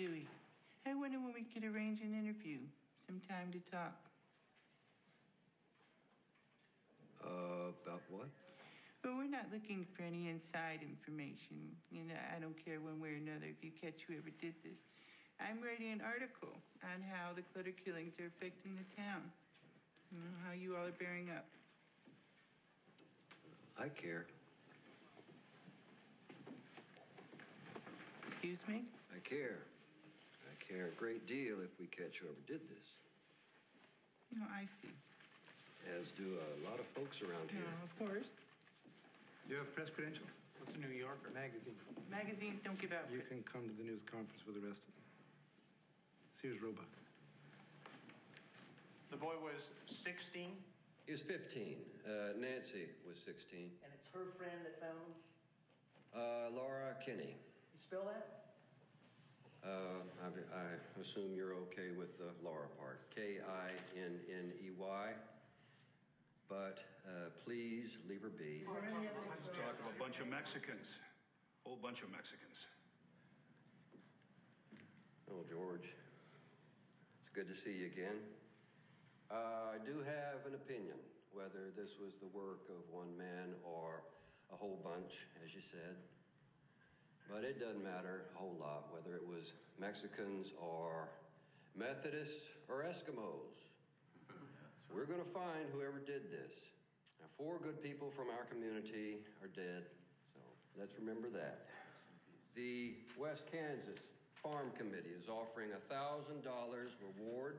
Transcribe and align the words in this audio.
Dewey, 0.00 0.24
I 0.88 0.96
wonder 0.96 1.20
when 1.20 1.36
we 1.36 1.44
could 1.44 1.60
arrange 1.60 2.00
an 2.00 2.16
interview, 2.16 2.56
some 3.04 3.20
time 3.28 3.52
to 3.52 3.60
talk. 3.68 3.92
Uh, 7.20 7.76
about 7.84 8.00
what? 8.08 8.32
Well, 9.04 9.20
we're 9.20 9.28
not 9.28 9.52
looking 9.52 9.84
for 9.92 10.00
any 10.00 10.32
inside 10.32 10.80
information. 10.80 11.76
You 11.92 12.08
know, 12.08 12.16
I 12.16 12.40
don't 12.40 12.56
care 12.64 12.80
one 12.80 12.96
way 12.96 13.12
or 13.12 13.20
another 13.20 13.44
if 13.52 13.60
you 13.60 13.76
catch 13.76 14.00
whoever 14.08 14.32
did 14.40 14.56
this. 14.64 14.80
I'm 15.36 15.60
writing 15.60 15.92
an 15.92 16.00
article 16.00 16.56
on 16.80 17.04
how 17.04 17.36
the 17.36 17.44
clutter 17.52 17.76
killings 17.76 18.16
are 18.24 18.32
affecting 18.32 18.80
the 18.80 18.88
town. 18.96 19.28
You 20.08 20.16
know, 20.16 20.32
how 20.48 20.56
you 20.56 20.80
all 20.80 20.88
are 20.88 20.96
bearing 20.96 21.28
up. 21.28 21.44
I 23.76 23.92
care. 23.92 24.24
Excuse 28.32 28.64
me? 28.64 28.88
I 29.12 29.20
care. 29.28 29.60
I 30.70 30.72
care 30.72 30.86
a 30.86 30.94
great 30.94 31.26
deal 31.26 31.58
if 31.66 31.74
we 31.82 31.86
catch 31.90 32.22
whoever 32.22 32.38
did 32.46 32.60
this. 32.70 32.86
No, 34.38 34.46
I 34.46 34.66
see. 34.78 34.94
As 35.98 36.12
do 36.14 36.38
a 36.38 36.50
lot 36.70 36.78
of 36.78 36.86
folks 36.94 37.22
around 37.22 37.50
No, 37.50 37.58
here. 37.58 37.74
of 37.82 37.90
course. 37.98 38.30
You 39.50 39.56
have 39.58 39.74
press 39.74 39.90
credentials? 39.90 40.30
What's 40.62 40.74
a 40.74 40.78
New 40.78 40.94
Yorker? 40.94 41.34
Magazine. 41.34 41.74
Magazines 42.10 42.60
don't 42.62 42.78
give 42.78 42.92
out. 42.92 43.10
You 43.10 43.22
can 43.26 43.42
come 43.42 43.66
to 43.66 43.74
the 43.74 43.82
news 43.82 44.02
conference 44.06 44.46
with 44.46 44.62
the 44.62 44.64
rest 44.68 44.86
of 44.86 44.92
them. 44.94 45.06
Sears 46.38 46.62
Roebuck. 46.62 46.86
The 49.10 49.16
boy 49.18 49.34
was 49.42 49.74
16, 49.90 50.54
He 51.06 51.10
was 51.12 51.22
15. 51.22 51.74
Uh, 52.06 52.38
Nancy 52.38 52.86
was 53.02 53.18
16. 53.18 53.74
And 53.82 53.90
it's 53.90 54.06
her 54.14 54.30
friend 54.38 54.62
that 54.62 54.78
found 54.78 54.94
him? 55.02 55.12
Uh, 56.14 56.54
Laura 56.54 56.94
Kinney. 57.02 57.34
You 57.34 57.80
spell 57.82 58.06
that? 58.06 58.39
Uh, 59.64 60.00
I, 60.24 60.28
I 60.56 61.00
assume 61.00 61.34
you're 61.34 61.54
okay 61.68 61.92
with 61.96 62.16
the 62.18 62.32
Laura 62.42 62.68
part. 62.78 63.00
K 63.14 63.38
I 63.44 63.70
N 63.98 64.16
N 64.28 64.52
E 64.64 64.70
Y. 64.76 65.08
But 66.48 66.78
uh, 67.06 67.30
please 67.44 67.98
leave 68.08 68.22
her 68.22 68.30
be. 68.30 68.64
Let's 68.66 69.56
talk 69.56 69.78
of 69.78 69.94
a 69.94 69.98
bunch 69.98 70.20
of 70.20 70.28
Mexicans. 70.28 70.98
Whole 71.64 71.78
bunch 71.80 72.02
of 72.02 72.10
Mexicans. 72.10 72.66
Oh, 75.30 75.44
George. 75.48 75.94
It's 77.22 77.30
good 77.32 77.46
to 77.46 77.54
see 77.54 77.78
you 77.78 77.86
again. 77.86 78.18
Uh, 79.30 79.76
I 79.76 79.86
do 79.86 80.02
have 80.02 80.42
an 80.48 80.54
opinion 80.54 80.96
whether 81.32 81.70
this 81.76 81.94
was 82.02 82.18
the 82.18 82.26
work 82.34 82.66
of 82.68 82.82
one 82.90 83.16
man 83.16 83.54
or 83.62 84.02
a 84.52 84.56
whole 84.56 84.80
bunch, 84.82 85.26
as 85.44 85.54
you 85.54 85.60
said. 85.60 85.94
But 87.30 87.44
it 87.44 87.60
doesn't 87.60 87.84
matter 87.84 88.26
a 88.34 88.38
whole 88.38 88.56
lot 88.58 88.90
whether 88.90 89.16
it 89.16 89.26
was 89.26 89.52
Mexicans 89.78 90.52
or 90.60 91.08
Methodists 91.78 92.50
or 92.68 92.82
Eskimos. 92.82 93.70
We're 94.94 95.06
going 95.06 95.22
to 95.22 95.30
find 95.30 95.70
whoever 95.72 96.00
did 96.00 96.30
this. 96.30 96.54
Now, 97.20 97.28
four 97.38 97.58
good 97.62 97.80
people 97.80 98.10
from 98.10 98.26
our 98.30 98.44
community 98.50 99.18
are 99.42 99.48
dead, 99.48 99.84
so 100.34 100.40
let's 100.78 100.96
remember 100.98 101.28
that. 101.30 101.66
The 102.56 102.94
West 103.16 103.44
Kansas 103.50 104.00
Farm 104.42 104.72
Committee 104.76 105.14
is 105.16 105.28
offering 105.28 105.70
a 105.70 105.92
$1,000 105.92 106.42
reward 106.42 107.58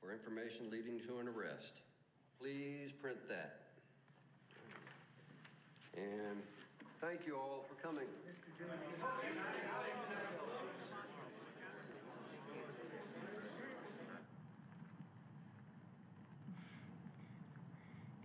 for 0.00 0.12
information 0.12 0.68
leading 0.70 0.98
to 1.06 1.20
an 1.20 1.28
arrest. 1.28 1.80
Please 2.40 2.90
print 2.90 3.28
that. 3.28 3.60
And 5.96 6.42
thank 7.00 7.26
you 7.26 7.36
all 7.36 7.64
for 7.68 7.74
coming. 7.86 8.06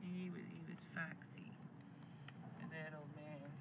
He 0.02 0.30
was, 0.30 0.42
he 0.52 0.62
was 0.68 0.80
foxy. 0.96 1.52
That 2.72 2.94
old 2.98 3.10
man. 3.16 3.52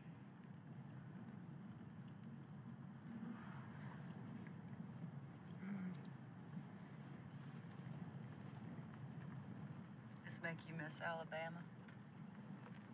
This 10.25 10.41
make 10.43 10.57
you 10.69 10.75
miss 10.77 11.01
Alabama? 11.01 11.63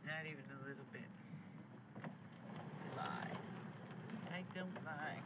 Not 0.06 0.24
even 0.26 0.44
a 0.50 0.68
little 0.68 0.86
bit. 0.92 1.13
I 4.54 4.58
don't 4.58 4.74
lie. 4.84 5.20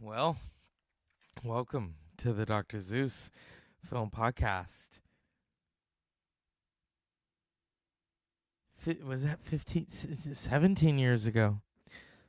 Well, 0.00 0.36
welcome 1.44 1.94
to 2.18 2.32
the 2.32 2.46
Dr. 2.46 2.80
Zeus 2.80 3.30
Film 3.84 4.10
Podcast. 4.10 5.00
Fi- 8.76 8.98
was 9.04 9.22
that 9.22 9.40
15, 9.42 9.86
s- 9.90 10.06
s- 10.28 10.38
17 10.38 10.98
years 10.98 11.26
ago? 11.26 11.60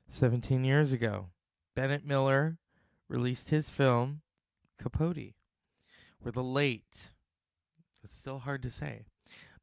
17 0.09 0.63
years 0.63 0.93
ago. 0.93 1.27
Bennett 1.75 2.05
Miller 2.05 2.57
released 3.07 3.49
his 3.49 3.69
film, 3.69 4.21
Capote, 4.81 5.33
where 6.19 6.31
the 6.31 6.43
late, 6.43 7.13
it's 8.03 8.15
still 8.15 8.39
hard 8.39 8.63
to 8.63 8.69
say, 8.69 9.05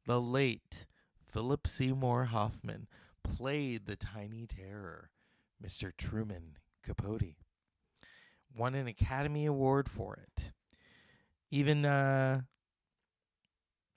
the 0.05 0.21
late 0.21 0.85
Philip 1.25 1.67
Seymour 1.67 2.25
Hoffman 2.25 2.87
played 3.23 3.85
the 3.85 3.95
tiny 3.95 4.45
terror, 4.45 5.09
Mr. 5.63 5.91
Truman 5.97 6.57
Capote. 6.83 7.35
Won 8.55 8.75
an 8.75 8.87
Academy 8.87 9.45
Award 9.45 9.89
for 9.89 10.15
it. 10.15 10.51
Even, 11.51 11.85
uh, 11.85 12.41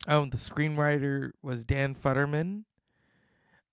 oh, 0.08 0.24
the 0.26 0.36
screenwriter 0.36 1.30
was 1.42 1.64
Dan 1.64 1.94
Futterman. 1.94 2.64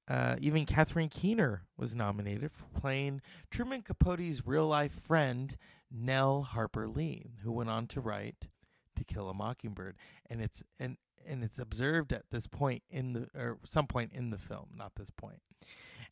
Uh, 0.07 0.35
even 0.39 0.65
Catherine 0.65 1.09
Keener 1.09 1.63
was 1.77 1.95
nominated 1.95 2.51
for 2.51 2.65
playing 2.79 3.21
Truman 3.49 3.81
Capote's 3.81 4.45
real 4.45 4.67
life 4.67 4.93
friend, 4.93 5.57
Nell 5.91 6.43
Harper 6.43 6.87
Lee, 6.87 7.31
who 7.43 7.51
went 7.51 7.71
on 7.71 7.87
to 7.87 8.01
write 8.01 8.47
To 8.95 9.03
Kill 9.03 9.29
a 9.29 9.33
Mockingbird. 9.33 9.95
And 10.29 10.41
it's 10.41 10.63
and 10.79 10.97
and 11.25 11.43
it's 11.43 11.59
observed 11.59 12.13
at 12.13 12.29
this 12.31 12.47
point 12.47 12.83
in 12.89 13.13
the 13.13 13.27
or 13.35 13.57
some 13.65 13.87
point 13.87 14.11
in 14.13 14.29
the 14.29 14.37
film, 14.37 14.67
not 14.75 14.95
this 14.95 15.09
point. 15.09 15.41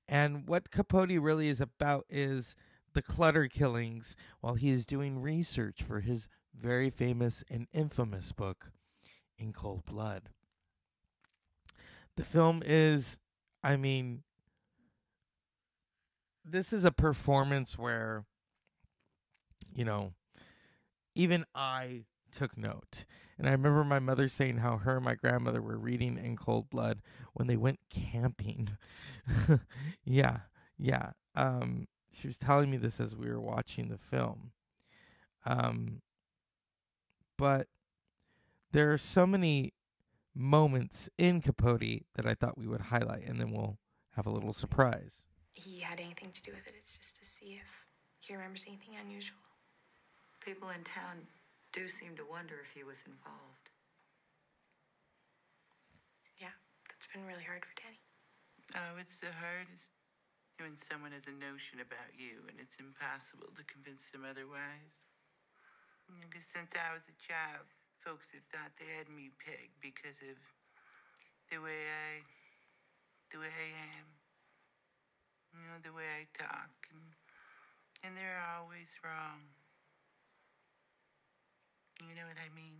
And 0.07 0.47
what 0.47 0.71
Capote 0.71 1.09
really 1.09 1.47
is 1.47 1.61
about 1.61 2.05
is 2.09 2.55
the 2.93 3.01
clutter 3.01 3.47
killings 3.47 4.15
while 4.41 4.55
he 4.55 4.69
is 4.69 4.85
doing 4.85 5.21
research 5.21 5.81
for 5.81 6.01
his 6.01 6.27
very 6.55 6.89
famous 6.89 7.43
and 7.49 7.67
infamous 7.73 8.31
book, 8.31 8.71
In 9.37 9.53
Cold 9.53 9.85
Blood. 9.85 10.29
The 12.15 12.23
film 12.23 12.61
is, 12.63 13.17
I 13.63 13.75
mean, 13.75 14.21
this 16.45 16.71
is 16.73 16.85
a 16.85 16.91
performance 16.91 17.77
where, 17.77 18.25
you 19.73 19.85
know, 19.85 20.13
even 21.15 21.45
I 21.55 22.03
took 22.35 22.57
note. 22.57 23.05
And 23.37 23.47
I 23.47 23.51
remember 23.51 23.83
my 23.83 23.99
mother 23.99 24.27
saying 24.27 24.57
how 24.57 24.77
her 24.77 24.97
and 24.97 25.05
my 25.05 25.15
grandmother 25.15 25.61
were 25.61 25.77
reading 25.77 26.17
In 26.17 26.35
Cold 26.35 26.69
Blood 26.69 27.01
when 27.33 27.47
they 27.47 27.57
went 27.57 27.79
camping. 27.89 28.77
yeah, 30.05 30.39
yeah. 30.77 31.11
Um, 31.35 31.87
she 32.11 32.27
was 32.27 32.37
telling 32.37 32.69
me 32.69 32.77
this 32.77 32.99
as 32.99 33.15
we 33.15 33.29
were 33.29 33.41
watching 33.41 33.89
the 33.89 33.97
film. 33.97 34.51
Um, 35.45 36.01
but 37.37 37.67
there 38.71 38.93
are 38.93 38.97
so 38.97 39.25
many 39.25 39.73
moments 40.35 41.09
in 41.17 41.41
Capote 41.41 42.05
that 42.15 42.25
I 42.25 42.33
thought 42.33 42.57
we 42.57 42.67
would 42.67 42.81
highlight, 42.81 43.27
and 43.27 43.39
then 43.39 43.51
we'll 43.51 43.77
have 44.15 44.25
a 44.25 44.31
little 44.31 44.53
surprise. 44.53 45.23
he 45.53 45.79
had 45.79 45.99
anything 45.99 46.31
to 46.31 46.41
do 46.41 46.51
with 46.51 46.65
it. 46.67 46.73
It's 46.77 46.95
just 46.97 47.17
to 47.17 47.25
see 47.25 47.59
if 47.61 47.67
he 48.19 48.33
remembers 48.33 48.65
anything 48.67 48.95
unusual. 48.99 49.37
People 50.39 50.69
in 50.69 50.83
town 50.83 51.27
do 51.73 51.89
seem 51.89 52.13
to 52.13 52.21
wonder 52.21 52.61
if 52.61 52.69
he 52.77 52.85
was 52.85 53.01
involved. 53.09 53.73
Yeah, 56.37 56.53
that's 56.85 57.09
been 57.09 57.25
really 57.25 57.41
hard 57.41 57.65
for 57.65 57.73
Danny. 57.81 57.97
Oh, 58.77 59.01
it's 59.01 59.17
the 59.17 59.33
hardest 59.33 59.89
when 60.61 60.77
someone 60.77 61.17
has 61.17 61.25
a 61.25 61.33
notion 61.33 61.81
about 61.81 62.13
you 62.13 62.45
and 62.45 62.61
it's 62.61 62.77
impossible 62.77 63.49
to 63.57 63.65
convince 63.65 64.05
them 64.13 64.21
otherwise. 64.21 64.93
Because 66.29 66.45
since 66.45 66.69
I 66.77 66.93
was 66.93 67.01
a 67.09 67.17
child, 67.17 67.65
folks 68.05 68.29
have 68.37 68.45
thought 68.53 68.77
they 68.77 68.93
had 68.93 69.09
me 69.09 69.33
pegged 69.41 69.73
because 69.81 70.21
of 70.29 70.37
the 71.49 71.57
way 71.57 71.89
I, 71.89 72.21
the 73.33 73.41
way 73.41 73.49
I 73.49 73.69
am. 73.97 74.07
You 75.57 75.61
know, 75.69 75.77
the 75.81 75.93
way 75.93 76.05
I 76.05 76.25
talk, 76.33 76.73
and 76.89 77.13
and 78.01 78.17
they're 78.17 78.41
always 78.57 78.89
wrong. 79.05 79.45
What 82.07 82.37
I 82.37 82.53
mean? 82.55 82.73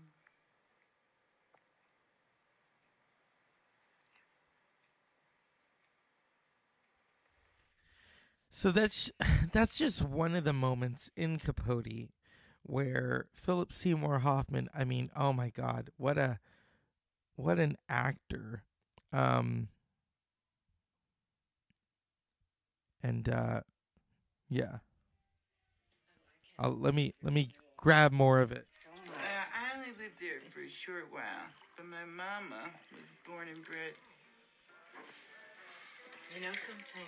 So 8.49 8.71
that's 8.71 9.11
that's 9.51 9.77
just 9.77 10.01
one 10.03 10.35
of 10.35 10.43
the 10.43 10.53
moments 10.53 11.09
in 11.15 11.39
Capote 11.39 12.09
where 12.61 13.25
Philip 13.33 13.73
Seymour 13.73 14.19
Hoffman, 14.19 14.69
I 14.73 14.83
mean, 14.85 15.09
oh 15.15 15.33
my 15.33 15.49
god, 15.49 15.89
what 15.97 16.17
a 16.17 16.39
what 17.35 17.59
an 17.59 17.77
actor. 17.89 18.63
Um 19.11 19.69
and 23.01 23.27
uh 23.27 23.61
yeah. 24.49 24.77
I'll, 26.59 26.77
let 26.77 26.93
me 26.93 27.13
let 27.23 27.33
me 27.33 27.49
grab 27.75 28.11
more 28.11 28.39
of 28.39 28.51
it. 28.51 28.67
Uh, 28.87 29.19
I 29.19 29.75
only 29.77 29.89
lived 29.99 30.19
there 30.21 30.39
for 30.51 30.61
a 30.61 30.69
short 30.83 31.07
while, 31.15 31.47
but 31.79 31.87
my 31.87 32.03
mama 32.03 32.67
was 32.91 33.07
born 33.23 33.47
and 33.47 33.63
bred. 33.63 33.95
You 36.35 36.43
know 36.43 36.51
something? 36.59 37.07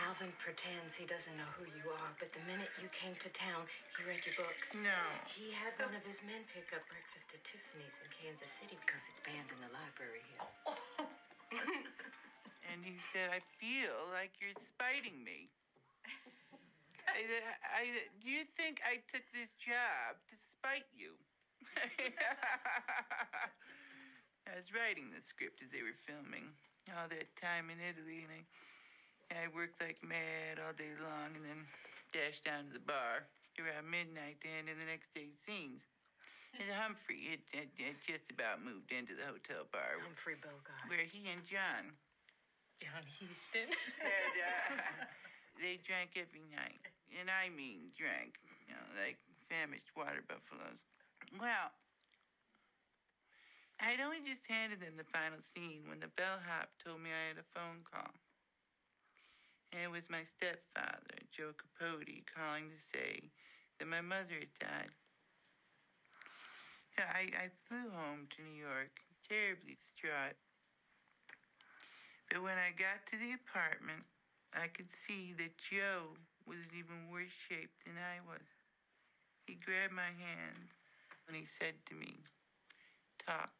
Alvin 0.00 0.32
pretends 0.40 0.96
he 0.96 1.04
doesn't 1.04 1.36
know 1.36 1.52
who 1.60 1.68
you 1.68 1.92
are, 1.92 2.16
but 2.16 2.32
the 2.32 2.40
minute 2.48 2.72
you 2.80 2.88
came 2.88 3.12
to 3.20 3.28
town, 3.36 3.68
he 3.92 4.08
read 4.08 4.24
your 4.24 4.32
books. 4.40 4.72
No. 4.72 5.04
He 5.28 5.52
had 5.52 5.76
one 5.76 5.92
of 5.92 6.00
his 6.08 6.24
men 6.24 6.48
pick 6.48 6.72
up 6.72 6.80
breakfast 6.88 7.36
at 7.36 7.44
Tiffany's 7.44 8.00
in 8.00 8.08
Kansas 8.08 8.48
City 8.48 8.80
because 8.80 9.04
it's 9.12 9.20
banned 9.20 9.52
in 9.52 9.60
the 9.60 9.68
library 9.76 10.24
here. 10.32 10.48
And 12.72 12.80
he 12.80 12.96
said, 13.12 13.28
I 13.28 13.44
feel 13.60 13.92
like 14.16 14.32
you're 14.40 14.56
spiting 14.64 15.20
me. 15.20 15.52
I, 17.04 17.20
I, 17.68 17.84
do 18.24 18.32
you 18.32 18.48
think 18.56 18.80
I 18.80 18.96
took 19.12 19.20
this 19.36 19.52
job 19.60 20.16
to 20.32 20.34
spite 20.56 20.88
you? 20.96 21.12
I 24.48 24.58
was 24.58 24.68
writing 24.74 25.10
the 25.14 25.22
script 25.22 25.62
as 25.62 25.70
they 25.70 25.82
were 25.82 25.94
filming 26.06 26.50
all 26.98 27.06
that 27.08 27.30
time 27.38 27.70
in 27.70 27.78
Italy, 27.78 28.26
and 28.26 28.32
I, 28.34 28.42
I 29.44 29.54
worked 29.54 29.80
like 29.80 30.02
mad 30.02 30.58
all 30.58 30.74
day 30.74 30.92
long, 30.98 31.32
and 31.38 31.44
then 31.46 31.60
dashed 32.12 32.44
down 32.44 32.68
to 32.68 32.72
the 32.74 32.82
bar 32.84 33.24
around 33.56 33.88
midnight 33.88 34.40
to 34.42 34.48
end 34.50 34.68
in 34.68 34.76
the 34.76 34.88
next 34.88 35.14
day's 35.14 35.38
scenes. 35.46 35.80
And 36.60 36.68
Humphrey 36.68 37.32
had, 37.32 37.40
had, 37.56 37.70
had 37.80 37.96
just 38.04 38.28
about 38.28 38.60
moved 38.60 38.92
into 38.92 39.16
the 39.16 39.24
hotel 39.24 39.64
bar 39.72 39.96
Humphrey 40.04 40.36
Bogart. 40.36 40.84
where 40.92 41.08
he 41.08 41.24
and 41.32 41.40
John 41.48 41.96
John 42.76 43.00
Huston. 43.08 43.72
and, 43.72 44.34
uh, 44.36 45.08
they 45.62 45.80
drank 45.80 46.12
every 46.20 46.44
night. 46.52 46.84
And 47.16 47.32
I 47.32 47.48
mean 47.48 47.96
drank, 47.96 48.36
you 48.68 48.76
know, 48.76 48.84
like 49.00 49.16
famished 49.48 49.96
water 49.96 50.20
buffaloes. 50.28 50.76
Well, 51.38 51.72
I'd 53.80 54.00
only 54.04 54.20
just 54.20 54.44
handed 54.46 54.80
them 54.80 54.94
the 54.96 55.08
final 55.08 55.40
scene 55.40 55.88
when 55.88 55.98
the 55.98 56.12
bellhop 56.14 56.68
told 56.84 57.00
me 57.00 57.10
I 57.10 57.32
had 57.32 57.40
a 57.40 57.52
phone 57.56 57.80
call. 57.88 58.12
And 59.72 59.80
it 59.82 59.90
was 59.90 60.12
my 60.12 60.28
stepfather, 60.36 61.18
Joe 61.32 61.56
Capote, 61.56 62.28
calling 62.28 62.68
to 62.68 62.80
say 62.92 63.32
that 63.78 63.88
my 63.88 64.04
mother 64.04 64.36
had 64.44 64.54
died. 64.60 64.92
I, 67.00 67.32
I 67.32 67.46
flew 67.64 67.88
home 67.88 68.28
to 68.36 68.44
New 68.44 68.54
York, 68.54 68.92
terribly 69.24 69.80
distraught. 69.80 70.36
But 72.28 72.44
when 72.44 72.60
I 72.60 72.76
got 72.76 73.00
to 73.10 73.16
the 73.16 73.32
apartment, 73.32 74.04
I 74.52 74.68
could 74.68 74.92
see 75.08 75.32
that 75.40 75.56
Joe 75.56 76.12
was 76.44 76.60
in 76.68 76.78
even 76.78 77.08
worse 77.08 77.32
shape 77.48 77.72
than 77.88 77.96
I 77.96 78.20
was. 78.28 78.44
He 79.48 79.56
grabbed 79.56 79.96
my 79.96 80.12
hand 80.20 80.68
and 81.26 81.36
he 81.36 81.44
said 81.44 81.74
to 81.86 81.94
me, 81.94 82.18
Talk. 83.26 83.50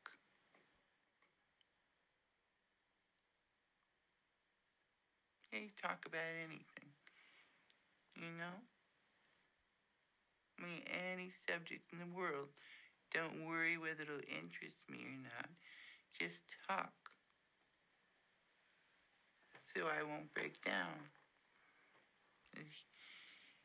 Hey, 5.51 5.71
talk 5.81 6.05
about 6.07 6.21
anything. 6.45 6.91
You 8.17 8.33
know? 8.39 8.57
I 10.59 10.63
mean, 10.65 10.83
any 11.13 11.31
subject 11.49 11.93
in 11.93 11.99
the 11.99 12.17
world. 12.17 12.49
Don't 13.13 13.47
worry 13.47 13.77
whether 13.77 14.03
it'll 14.03 14.25
interest 14.29 14.79
me 14.89 14.99
or 15.05 15.23
not. 15.23 15.51
Just 16.19 16.41
talk 16.69 16.93
so 19.75 19.87
I 19.87 20.03
won't 20.03 20.33
break 20.35 20.63
down. 20.65 21.09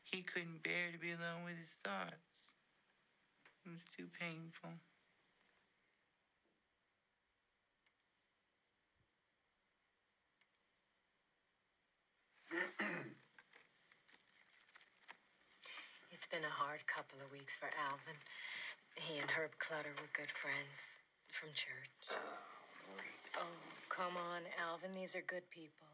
He 0.03 0.21
couldn't 0.21 0.63
bear 0.63 0.91
to 0.93 0.97
be 0.97 1.11
alone 1.11 1.43
with 1.43 1.57
his 1.57 1.75
thoughts. 1.83 2.26
It 3.67 3.73
was 3.75 3.83
too 3.97 4.07
painful. 4.15 4.71
It's 16.11 16.25
been 16.27 16.43
a 16.43 16.49
hard 16.49 16.79
couple 16.87 17.19
of 17.23 17.31
weeks 17.31 17.55
for 17.55 17.69
Alvin. 17.91 18.17
He 18.95 19.19
and 19.19 19.29
Herb 19.29 19.51
Clutter 19.59 19.93
were 19.99 20.09
good 20.15 20.31
friends 20.31 20.97
from 21.29 21.49
church. 21.53 22.09
Oh, 22.11 23.43
oh 23.43 23.57
come 23.89 24.17
on, 24.17 24.41
Alvin. 24.59 24.91
These 24.95 25.15
are 25.15 25.23
good 25.27 25.47
people. 25.51 25.86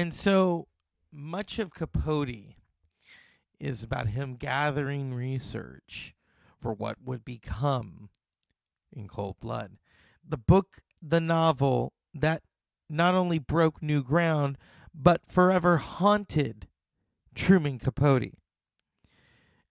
And 0.00 0.14
so 0.14 0.66
much 1.12 1.58
of 1.58 1.74
Capote 1.74 2.54
is 3.58 3.82
about 3.82 4.06
him 4.06 4.36
gathering 4.36 5.12
research 5.12 6.14
for 6.58 6.72
what 6.72 6.96
would 7.04 7.22
become 7.22 8.08
in 8.90 9.08
cold 9.08 9.36
blood. 9.40 9.72
The 10.26 10.38
book, 10.38 10.78
the 11.02 11.20
novel 11.20 11.92
that 12.14 12.42
not 12.88 13.14
only 13.14 13.38
broke 13.38 13.82
new 13.82 14.02
ground, 14.02 14.56
but 14.94 15.26
forever 15.26 15.76
haunted 15.76 16.66
Truman 17.34 17.78
Capote. 17.78 18.32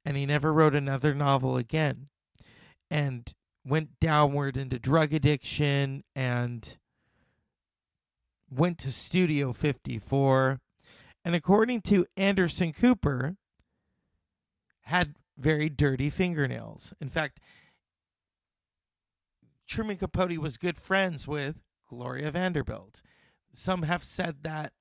And 0.06 0.16
he 0.16 0.28
never 0.28 0.54
wrote 0.54 0.76
another 0.76 1.16
novel 1.16 1.58
again 1.58 2.10
and 2.92 3.34
went 3.66 4.00
downward 4.00 4.58
into 4.58 4.78
drug 4.78 5.12
addiction 5.12 6.04
and 6.16 6.78
went 8.50 8.78
to 8.80 8.92
Studio 8.92 9.54
54, 9.54 10.60
and 11.24 11.36
according 11.36 11.82
to 11.82 12.06
Anderson 12.18 12.74
Cooper, 12.74 13.36
had 14.84 15.16
very 15.38 15.70
dirty 15.70 16.10
fingernails. 16.10 16.94
In 17.00 17.10
fact, 17.10 17.40
Truman 19.68 19.98
Capote 19.98 20.38
was 20.40 20.58
good 20.58 20.78
friends 20.78 21.28
with 21.28 21.62
Gloria 21.88 22.32
Vanderbilt. 22.32 23.02
Some 23.54 23.84
have 23.84 24.04
said 24.04 24.38
that 24.44 24.74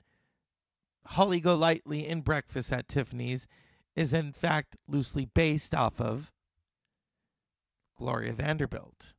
Holly 1.04 1.40
Golightly 1.40 2.06
in 2.06 2.22
Breakfast 2.22 2.72
at 2.72 2.88
Tiffany's 2.88 3.46
is 3.94 4.12
in 4.12 4.32
fact 4.32 4.76
loosely 4.86 5.26
based 5.26 5.74
off 5.74 6.00
of 6.00 6.32
Gloria 7.96 8.32
Vanderbilt, 8.32 9.12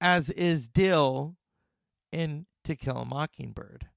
as 0.00 0.30
is 0.30 0.68
Dill 0.68 1.36
in 2.12 2.46
To 2.64 2.76
Kill 2.76 2.98
a 2.98 3.04
Mockingbird. 3.04 3.88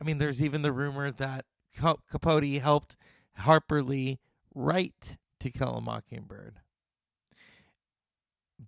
I 0.00 0.04
mean, 0.04 0.18
there's 0.18 0.42
even 0.42 0.62
the 0.62 0.72
rumor 0.72 1.10
that 1.10 1.44
Capote 1.76 2.60
helped 2.60 2.96
Harper 3.36 3.82
Lee 3.82 4.18
write 4.54 5.18
To 5.40 5.50
Kill 5.50 5.76
a 5.76 5.80
Mockingbird. 5.80 6.60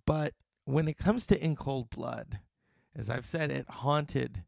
But 0.05 0.33
when 0.65 0.87
it 0.87 0.97
comes 0.97 1.25
to 1.27 1.43
In 1.43 1.55
Cold 1.55 1.89
Blood, 1.89 2.39
as 2.95 3.09
I've 3.09 3.25
said, 3.25 3.51
it 3.51 3.69
haunted 3.69 4.43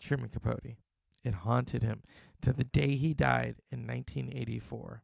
Truman 0.00 0.28
Capote. 0.28 0.76
It 1.22 1.34
haunted 1.34 1.82
him 1.82 2.02
to 2.42 2.52
the 2.52 2.64
day 2.64 2.96
he 2.96 3.14
died 3.14 3.56
in 3.70 3.86
1984. 3.86 5.02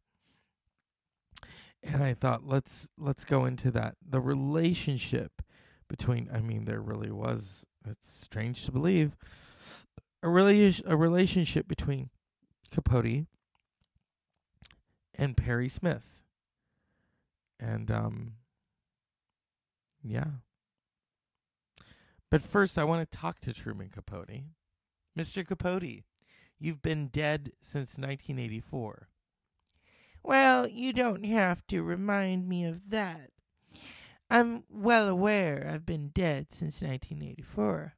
And 1.82 2.04
I 2.04 2.12
thought 2.12 2.46
let's 2.46 2.90
let's 2.98 3.24
go 3.24 3.46
into 3.46 3.70
that. 3.70 3.96
The 4.06 4.20
relationship 4.20 5.40
between 5.88 6.28
I 6.32 6.40
mean 6.40 6.66
there 6.66 6.82
really 6.82 7.10
was 7.10 7.64
it's 7.90 8.08
strange 8.08 8.64
to 8.64 8.72
believe 8.72 9.16
a 10.22 10.28
really 10.28 10.72
a 10.86 10.96
relationship 10.96 11.66
between 11.68 12.10
Capote 12.70 13.26
and 15.14 15.36
Perry 15.36 15.68
Smith. 15.68 16.22
And 17.58 17.90
um 17.90 18.32
yeah. 20.02 20.24
But 22.30 22.42
first, 22.42 22.78
I 22.78 22.84
want 22.84 23.10
to 23.10 23.18
talk 23.18 23.40
to 23.40 23.52
Truman 23.52 23.88
Capote. 23.88 24.44
Mr. 25.18 25.44
Capote, 25.46 26.04
you've 26.58 26.80
been 26.80 27.08
dead 27.08 27.52
since 27.60 27.98
1984. 27.98 29.08
Well, 30.22 30.68
you 30.68 30.92
don't 30.92 31.24
have 31.24 31.66
to 31.68 31.82
remind 31.82 32.48
me 32.48 32.64
of 32.64 32.90
that. 32.90 33.30
I'm 34.30 34.62
well 34.70 35.08
aware 35.08 35.68
I've 35.68 35.84
been 35.84 36.08
dead 36.08 36.52
since 36.52 36.82
1984. 36.82 37.94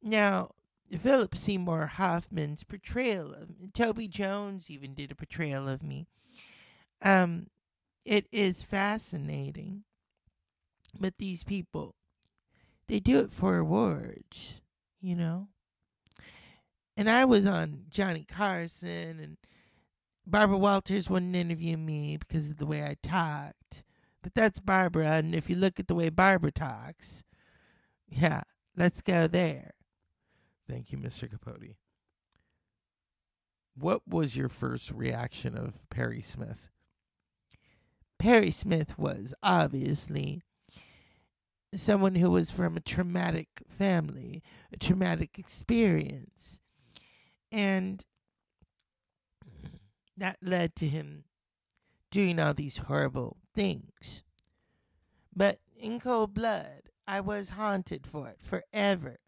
Now, 0.00 0.52
Philip 0.96 1.34
Seymour 1.34 1.86
Hoffman's 1.86 2.62
portrayal 2.62 3.34
of 3.34 3.72
Toby 3.72 4.06
Jones 4.08 4.70
even 4.70 4.94
did 4.94 5.10
a 5.10 5.16
portrayal 5.16 5.68
of 5.68 5.82
me. 5.82 6.06
Um, 7.02 7.48
it 8.04 8.26
is 8.32 8.62
fascinating, 8.62 9.84
but 10.98 11.18
these 11.18 11.42
people, 11.42 11.94
they 12.86 13.00
do 13.00 13.18
it 13.18 13.32
for 13.32 13.58
awards, 13.58 14.62
you 15.00 15.14
know. 15.14 15.48
And 16.96 17.10
I 17.10 17.24
was 17.26 17.44
on 17.44 17.84
Johnny 17.90 18.24
Carson, 18.24 19.20
and 19.20 19.36
Barbara 20.26 20.58
Walters 20.58 21.10
wouldn't 21.10 21.36
interview 21.36 21.76
me 21.76 22.16
because 22.16 22.50
of 22.50 22.56
the 22.56 22.66
way 22.66 22.82
I 22.82 22.96
talked. 23.02 23.57
But 24.22 24.34
that's 24.34 24.58
Barbara, 24.58 25.12
and 25.12 25.34
if 25.34 25.48
you 25.48 25.56
look 25.56 25.78
at 25.78 25.86
the 25.86 25.94
way 25.94 26.08
Barbara 26.10 26.50
talks, 26.50 27.22
yeah, 28.08 28.42
let's 28.76 29.00
go 29.00 29.26
there. 29.26 29.72
Thank 30.68 30.92
you, 30.92 30.98
Mr. 30.98 31.30
Capote. 31.30 31.76
What 33.74 34.02
was 34.08 34.36
your 34.36 34.48
first 34.48 34.90
reaction 34.90 35.56
of 35.56 35.88
Perry 35.88 36.20
Smith? 36.20 36.68
Perry 38.18 38.50
Smith 38.50 38.98
was 38.98 39.32
obviously 39.42 40.42
someone 41.74 42.16
who 42.16 42.30
was 42.30 42.50
from 42.50 42.76
a 42.76 42.80
traumatic 42.80 43.48
family, 43.68 44.42
a 44.72 44.76
traumatic 44.76 45.38
experience. 45.38 46.60
And 47.52 48.04
that 50.16 50.38
led 50.42 50.74
to 50.76 50.88
him 50.88 51.24
doing 52.10 52.38
all 52.38 52.54
these 52.54 52.78
horrible 52.78 53.36
things. 53.54 54.22
But 55.34 55.60
in 55.76 56.00
cold 56.00 56.34
blood, 56.34 56.82
I 57.06 57.20
was 57.20 57.50
haunted 57.50 58.06
for 58.06 58.28
it 58.28 58.38
forever. 58.42 59.18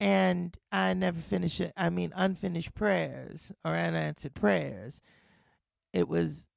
And 0.00 0.56
I 0.72 0.94
never 0.94 1.20
finished 1.20 1.60
it. 1.60 1.72
I 1.76 1.90
mean, 1.90 2.12
unfinished 2.16 2.74
prayers 2.74 3.52
or 3.64 3.76
unanswered 3.76 4.34
prayers. 4.34 5.00
It 5.92 6.08
was 6.08 6.48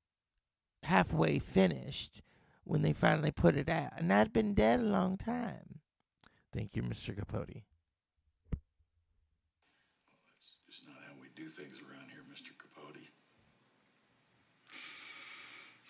halfway 0.83 1.39
finished 1.39 2.23
when 2.63 2.81
they 2.81 2.93
finally 2.93 3.31
put 3.31 3.55
it 3.55 3.69
out. 3.69 3.91
And 3.97 4.11
I'd 4.11 4.33
been 4.33 4.55
dead 4.55 4.79
a 4.79 4.83
long 4.83 5.17
time. 5.17 5.81
Thank 6.53 6.75
you, 6.75 6.81
Mr. 6.81 7.15
Capote. 7.15 7.61
Well, 8.51 8.61
That's 10.25 10.57
just 10.67 10.87
not 10.87 10.97
how 11.05 11.13
we 11.21 11.27
do 11.35 11.47
things 11.47 11.81
around 11.81 12.09
here, 12.09 12.23
Mr. 12.31 12.57
Capote. 12.57 13.09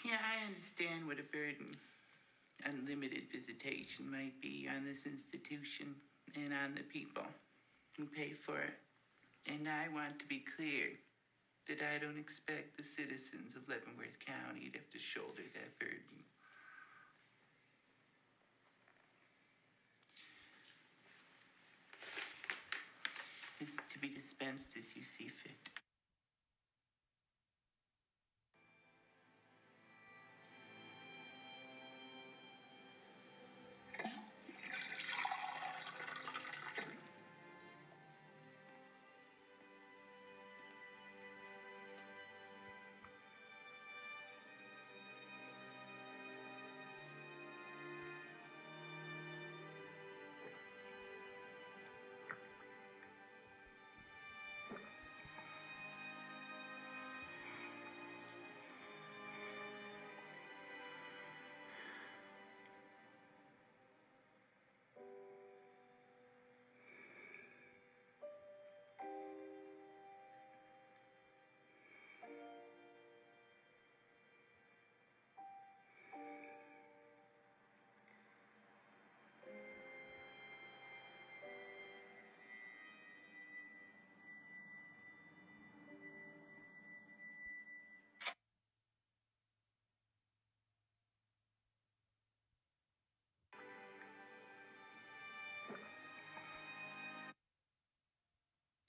Yeah, 0.05 0.21
I 0.21 0.45
understand 0.45 1.07
what 1.07 1.17
a 1.17 1.25
burden 1.33 1.73
unlimited 2.61 3.25
visitation 3.33 4.05
might 4.05 4.39
be 4.39 4.69
on 4.69 4.85
this 4.85 5.09
institution 5.09 5.95
and 6.35 6.53
on 6.53 6.75
the 6.77 6.83
people 6.83 7.25
who 7.97 8.05
pay 8.05 8.33
for 8.33 8.61
it. 8.61 8.77
And 9.49 9.67
I 9.67 9.89
want 9.89 10.19
to 10.19 10.25
be 10.25 10.45
clear 10.45 10.93
that 11.67 11.81
I 11.81 11.97
don't 11.97 12.19
expect 12.19 12.77
the 12.77 12.83
citizens 12.83 13.55
of 13.55 13.67
Leavenworth 13.67 14.21
County 14.21 14.69
to 14.69 14.77
have 14.77 14.91
to 14.93 14.99
shoulder 14.99 15.41
that 15.41 15.79
burden. 15.79 16.21
It's 23.59 23.77
to 23.91 23.97
be 23.97 24.09
dispensed 24.09 24.77
as 24.77 24.95
you 24.95 25.01
see 25.01 25.29
fit. 25.29 25.74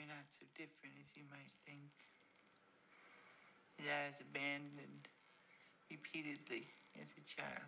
You're 0.06 0.14
not 0.14 0.30
so 0.30 0.46
different 0.54 0.94
as 1.02 1.10
you 1.18 1.26
might 1.34 1.50
think. 1.66 1.90
I 3.82 4.06
was 4.06 4.22
abandoned 4.22 5.10
repeatedly 5.90 6.62
as 7.02 7.10
a 7.18 7.24
child. 7.26 7.66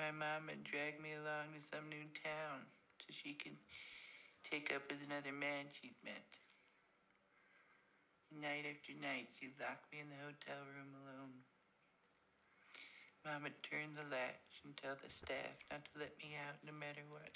My 0.00 0.16
mom 0.16 0.48
had 0.48 0.64
dragged 0.64 1.02
me 1.04 1.12
along 1.12 1.52
to 1.52 1.60
some 1.68 1.92
new 1.92 2.08
town 2.24 2.64
so 3.04 3.12
she 3.12 3.36
could 3.36 3.60
take 4.48 4.72
up 4.72 4.88
with 4.88 5.04
another 5.04 5.36
man 5.36 5.68
she'd 5.76 6.00
met. 6.00 6.24
Night 8.32 8.64
after 8.64 8.96
night, 8.96 9.28
she'd 9.36 9.52
lock 9.60 9.84
me 9.92 10.00
in 10.00 10.08
the 10.08 10.24
hotel 10.24 10.64
room 10.72 10.96
alone. 11.04 11.36
Would 13.26 13.62
turn 13.62 13.90
the 13.98 14.06
latch 14.06 14.62
and 14.64 14.76
tell 14.78 14.94
the 15.02 15.10
staff 15.10 15.58
not 15.70 15.82
to 15.84 15.98
let 15.98 16.14
me 16.22 16.38
out 16.46 16.54
no 16.64 16.70
matter 16.70 17.02
what. 17.10 17.34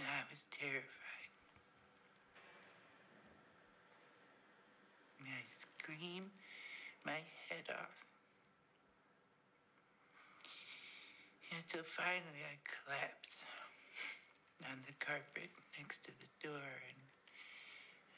I 0.00 0.24
was 0.32 0.40
terrified. 0.50 1.32
I 5.20 5.44
screamed 5.44 6.32
my 7.04 7.20
head 7.48 7.68
off. 7.68 7.96
Until 11.52 11.84
finally 11.84 12.40
I 12.40 12.56
collapsed 12.64 13.44
on 14.64 14.80
the 14.86 14.96
carpet 14.98 15.52
next 15.78 16.04
to 16.04 16.10
the 16.20 16.48
door 16.48 16.72
and 16.88 17.00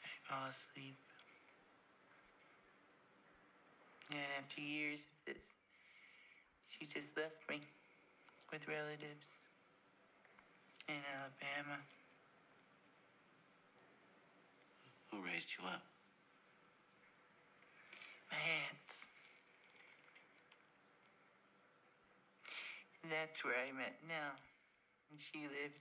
I 0.03 0.11
fall 0.23 0.47
asleep. 0.47 1.08
And 4.09 4.19
after 4.39 4.61
years 4.61 4.99
of 4.99 5.33
this, 5.33 5.43
she 6.69 6.87
just 6.87 7.15
left 7.15 7.37
me 7.49 7.61
with 8.51 8.67
relatives 8.67 9.25
in 10.87 10.95
Alabama. 11.13 11.77
Who 15.11 15.17
raised 15.21 15.49
you 15.57 15.65
up? 15.67 15.83
My 18.31 18.37
aunts. 18.37 19.05
And 23.03 23.11
that's 23.11 23.43
where 23.43 23.53
I 23.53 23.71
met 23.71 23.97
Nell. 24.07 24.37
And 25.11 25.19
she 25.21 25.41
lived, 25.41 25.77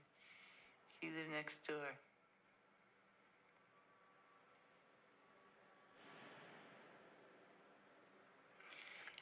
she 1.01 1.09
lived 1.09 1.33
next 1.33 1.67
door. 1.67 1.97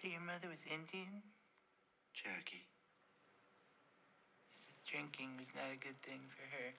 say 0.07 0.13
your 0.13 0.21
mother 0.21 0.49
was 0.49 0.63
Indian? 0.67 1.23
Cherokee. 2.15 2.63
Drinking 4.87 5.31
was 5.39 5.47
not 5.55 5.75
a 5.75 5.77
good 5.77 6.01
thing 6.03 6.21
for 6.31 6.47
her. 6.55 6.71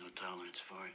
No 0.00 0.08
tolerance 0.08 0.58
for 0.58 0.86
it. 0.86 0.94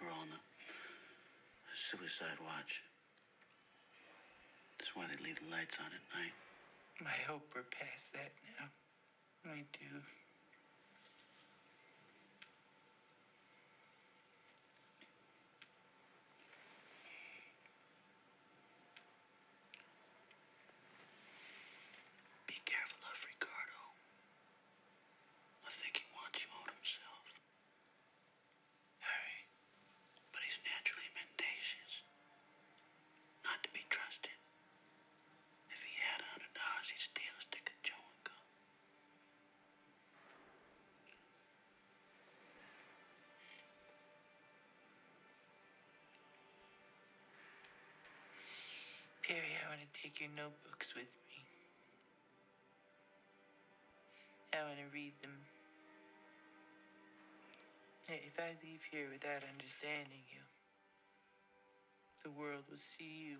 We're 0.00 0.10
all 0.10 0.22
on 0.22 0.28
the 0.30 0.40
suicide 1.74 2.38
watch. 2.44 2.82
That's 4.78 4.94
why 4.96 5.04
they 5.06 5.24
leave 5.24 5.38
the 5.38 5.50
lights 5.50 5.76
on 5.80 5.86
at 5.86 6.18
night. 6.18 6.47
I 7.06 7.16
hope 7.30 7.52
we're 7.54 7.62
past 7.62 8.12
that 8.12 8.32
now. 8.58 8.68
I 9.52 9.62
do. 9.72 10.02
Be 22.46 22.54
careful 22.66 22.98
of 23.06 23.18
Ricardo. 23.24 23.80
I 25.66 25.70
think 25.70 26.02
he 26.02 26.06
wants 26.18 26.42
you 26.44 26.50
out 26.58 26.70
himself. 26.74 27.24
Alright. 29.02 29.46
But 30.34 30.42
he's 30.44 30.58
naturally 30.66 31.08
mendacious. 31.14 32.02
Not 33.44 33.62
to 33.62 33.70
be 33.72 33.84
trusted. 33.88 34.34
If 35.70 35.80
he 35.84 35.94
had 36.00 36.20
a 36.20 36.28
hundred 36.34 36.52
dollars, 36.54 36.90
he'd 36.90 37.00
steal 37.00 37.34
a 37.38 37.42
stick 37.42 37.70
of 37.70 37.78
chewing 37.82 38.18
gum. 38.26 38.46
Perry, 49.22 49.54
I 49.60 49.67
want 49.78 49.94
to 49.94 50.02
take 50.02 50.18
your 50.18 50.34
notebooks 50.34 50.90
with 50.98 51.06
me. 51.30 51.38
I 54.50 54.66
want 54.66 54.82
to 54.82 54.90
read 54.90 55.14
them. 55.22 55.38
If 58.10 58.34
I 58.42 58.58
leave 58.66 58.82
here 58.90 59.06
without 59.06 59.46
understanding 59.46 60.26
you, 60.34 60.42
the 62.26 62.34
world 62.34 62.66
will 62.66 62.82
see 62.98 63.30
you 63.30 63.38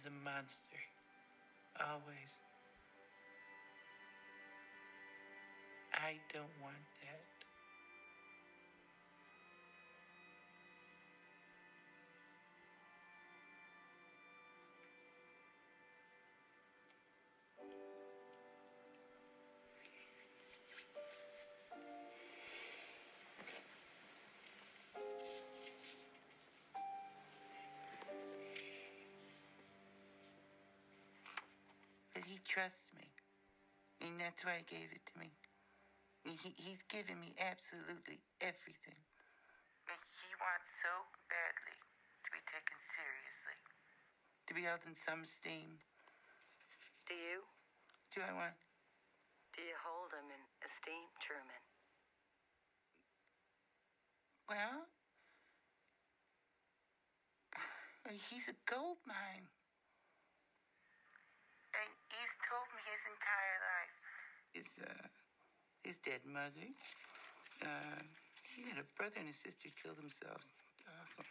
as 0.00 0.08
a 0.08 0.14
monster. 0.24 0.80
Always. 1.76 2.32
I 5.92 6.16
don't 6.32 6.56
want 6.64 6.80
that. 32.56 32.72
But 32.74 32.74
he 32.74 32.74
trusts 32.74 32.90
me. 32.96 33.06
And 34.00 34.20
that's 34.20 34.44
why 34.44 34.62
he 34.62 34.76
gave 34.76 34.90
it 34.92 35.04
to 35.12 35.14
me. 35.18 35.30
He, 36.24 36.52
he's 36.56 36.82
given 36.88 37.20
me 37.20 37.32
absolutely 37.40 38.20
everything. 38.40 39.00
And 39.88 40.00
he 40.12 40.32
wants 40.36 40.68
so 40.84 40.92
badly 41.32 41.78
to 41.78 42.28
be 42.32 42.42
taken 42.48 42.78
seriously. 42.92 43.58
To 44.48 44.52
be 44.54 44.62
held 44.62 44.84
in 44.88 44.96
some 44.96 45.22
esteem. 45.24 45.80
Do 47.08 47.14
you? 47.14 47.44
Do 48.14 48.20
I 48.22 48.32
want? 48.32 48.56
Do 49.56 49.62
you 49.62 49.76
hold 49.80 50.12
him 50.12 50.28
in 50.30 50.42
esteem, 50.64 51.08
Truman? 51.20 51.64
Well, 54.48 54.86
he's 58.30 58.48
a 58.48 58.56
gold 58.68 58.98
mine. 59.06 59.48
And 61.74 61.90
he's 62.10 62.34
told 62.50 62.66
me 62.74 62.82
his 62.82 63.02
entire 63.14 63.58
life. 63.62 63.96
His, 64.54 64.69
uh, 64.82 65.06
his 65.84 65.96
dead 66.00 66.24
mother. 66.24 66.68
Uh, 67.62 68.02
he 68.56 68.64
had 68.68 68.80
a 68.80 68.86
brother 68.96 69.20
and 69.20 69.28
a 69.28 69.36
sister 69.36 69.70
kill 69.80 69.94
themselves. 69.94 70.44
Uh, 70.84 71.22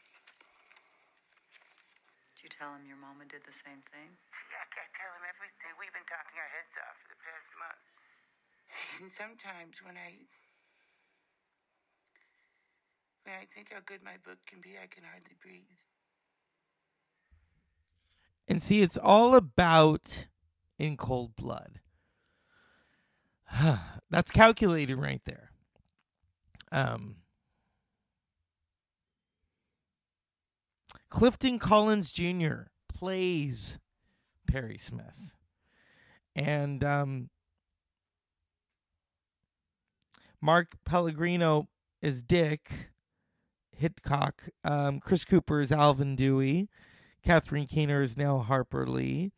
Did 2.39 2.47
you 2.47 2.55
tell 2.55 2.71
him 2.71 2.87
your 2.87 2.95
mama 2.95 3.27
did 3.27 3.43
the 3.43 3.51
same 3.51 3.83
thing? 3.91 4.15
Yeah, 4.15 4.63
I 4.63 4.69
can't 4.71 4.93
tell 4.95 5.11
him 5.11 5.27
everything. 5.27 5.75
We've 5.75 5.91
been 5.91 6.07
talking 6.07 6.39
our 6.39 6.51
heads 6.55 6.71
off 6.79 6.95
for 7.03 7.09
the 7.11 7.19
past 7.19 7.51
month. 7.59 7.83
And 9.03 9.11
sometimes 9.11 9.75
when 9.83 9.99
I 9.99 10.23
when 13.27 13.35
I 13.35 13.45
think 13.53 13.73
how 13.73 13.83
good 13.83 14.01
my 14.03 14.15
book 14.23 14.39
can 14.47 14.61
be, 14.61 14.79
I 14.79 14.87
can 14.87 15.03
hardly 15.03 15.35
breathe. 15.43 15.67
And 18.47 18.63
see, 18.63 18.81
it's 18.81 18.97
all 18.97 19.35
about 19.35 20.27
in 20.79 20.95
cold 20.97 21.35
blood. 21.35 21.81
That's 24.09 24.31
calculated 24.31 24.97
right 24.97 25.21
there. 25.25 25.51
Um, 26.71 27.17
Clifton 31.09 31.59
Collins 31.59 32.11
Jr. 32.11 32.67
plays 32.87 33.79
Perry 34.47 34.77
Smith. 34.77 35.35
And 36.35 36.83
um, 36.83 37.29
Mark 40.41 40.77
Pellegrino 40.85 41.67
is 42.01 42.21
Dick 42.21 42.91
Hitchcock. 43.75 44.43
Um, 44.63 44.99
Chris 44.99 45.25
Cooper 45.25 45.61
is 45.61 45.71
Alvin 45.71 46.15
Dewey. 46.15 46.69
Catherine 47.23 47.65
Keener 47.65 48.01
is 48.01 48.15
Nell 48.15 48.39
Harper 48.39 48.87
Lee. 48.87 49.31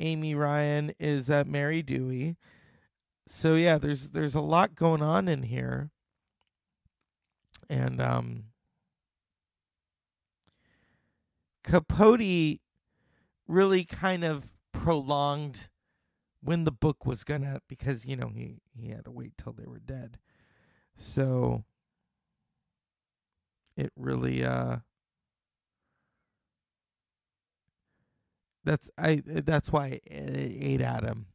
Amy 0.00 0.34
Ryan 0.34 0.92
is 0.98 1.30
uh, 1.30 1.44
Mary 1.46 1.82
Dewey. 1.82 2.36
So 3.26 3.54
yeah, 3.54 3.78
there's 3.78 4.10
there's 4.10 4.34
a 4.34 4.40
lot 4.40 4.74
going 4.74 5.02
on 5.02 5.28
in 5.28 5.44
here. 5.44 5.90
And 7.68 8.00
um 8.00 8.44
Capote 11.64 12.60
really 13.46 13.84
kind 13.84 14.24
of 14.24 14.52
prolonged 14.72 15.68
when 16.42 16.64
the 16.64 16.72
book 16.72 17.06
was 17.06 17.24
gonna 17.24 17.60
because 17.68 18.04
you 18.06 18.16
know 18.16 18.28
he 18.34 18.58
he 18.74 18.90
had 18.90 19.04
to 19.04 19.10
wait 19.10 19.32
till 19.38 19.52
they 19.52 19.66
were 19.66 19.78
dead. 19.78 20.18
So 20.96 21.64
it 23.76 23.92
really 23.96 24.44
uh 24.44 24.78
that's 28.64 28.90
I 28.98 29.22
that's 29.24 29.72
why 29.72 30.00
it 30.04 30.56
ate 30.60 30.80
at 30.80 31.02
him. 31.04 31.26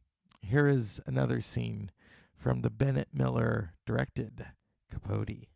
Here 0.49 0.69
is 0.69 1.01
another 1.05 1.41
scene 1.41 1.91
from 2.37 2.61
the 2.61 2.69
Bennett 2.69 3.09
Miller 3.11 3.73
directed 3.85 4.45
Capote. 4.89 5.51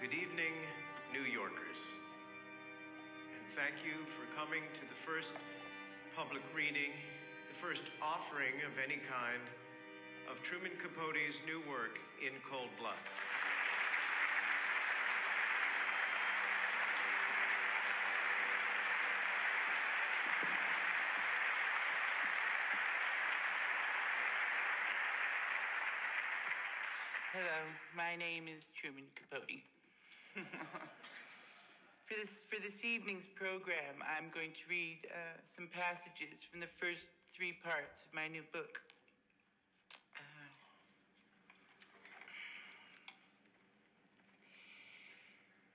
Good 0.00 0.14
evening, 0.16 0.56
New 1.12 1.28
Yorkers. 1.28 1.76
And 3.28 3.44
thank 3.52 3.84
you 3.84 4.08
for 4.08 4.24
coming 4.40 4.62
to 4.72 4.80
the 4.88 4.96
first 4.96 5.34
public 6.16 6.40
reading, 6.56 6.96
the 7.52 7.54
first 7.54 7.82
offering 8.00 8.56
of 8.64 8.72
any 8.82 8.96
kind 9.04 9.44
of 10.32 10.42
Truman 10.42 10.72
Capote's 10.80 11.36
new 11.44 11.60
work, 11.68 12.00
In 12.24 12.32
Cold 12.50 12.70
Blood. 12.80 12.96
Hello, 27.36 27.68
my 27.92 28.16
name 28.16 28.48
is 28.48 28.64
Truman 28.72 29.04
Capote. 29.12 29.60
for 32.08 32.16
this 32.16 32.48
for 32.48 32.56
this 32.64 32.80
evening's 32.80 33.28
program, 33.28 34.00
I'm 34.00 34.32
going 34.32 34.56
to 34.56 34.64
read 34.72 35.04
uh, 35.12 35.36
some 35.44 35.68
passages 35.68 36.40
from 36.48 36.64
the 36.64 36.72
first 36.80 37.04
three 37.36 37.52
parts 37.60 38.08
of 38.08 38.14
my 38.16 38.24
new 38.24 38.40
book. 38.56 38.80
Uh, 40.16 40.48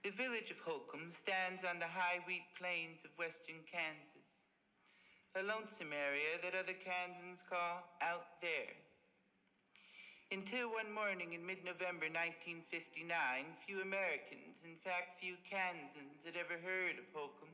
the 0.01 0.17
village 0.17 0.49
of 0.49 0.57
Holcomb 0.65 1.13
stands 1.13 1.61
on 1.61 1.77
the 1.77 1.85
high 1.85 2.25
wheat 2.25 2.49
plains 2.57 3.05
of 3.05 3.13
western 3.21 3.61
Kansas, 3.69 4.33
a 5.37 5.45
lonesome 5.45 5.93
area 5.93 6.41
that 6.41 6.57
other 6.57 6.73
Kansans 6.73 7.45
call 7.45 7.85
out 8.01 8.41
there. 8.41 8.73
Until 10.31 10.71
one 10.71 10.87
morning 10.95 11.35
in 11.35 11.43
mid 11.43 11.59
November 11.67 12.07
1959, 12.07 13.03
few 13.67 13.83
Americans, 13.83 14.63
in 14.63 14.79
fact, 14.79 15.19
few 15.19 15.35
Kansans, 15.43 16.23
had 16.23 16.39
ever 16.39 16.55
heard 16.55 16.95
of 16.95 17.03
Holcomb. 17.11 17.51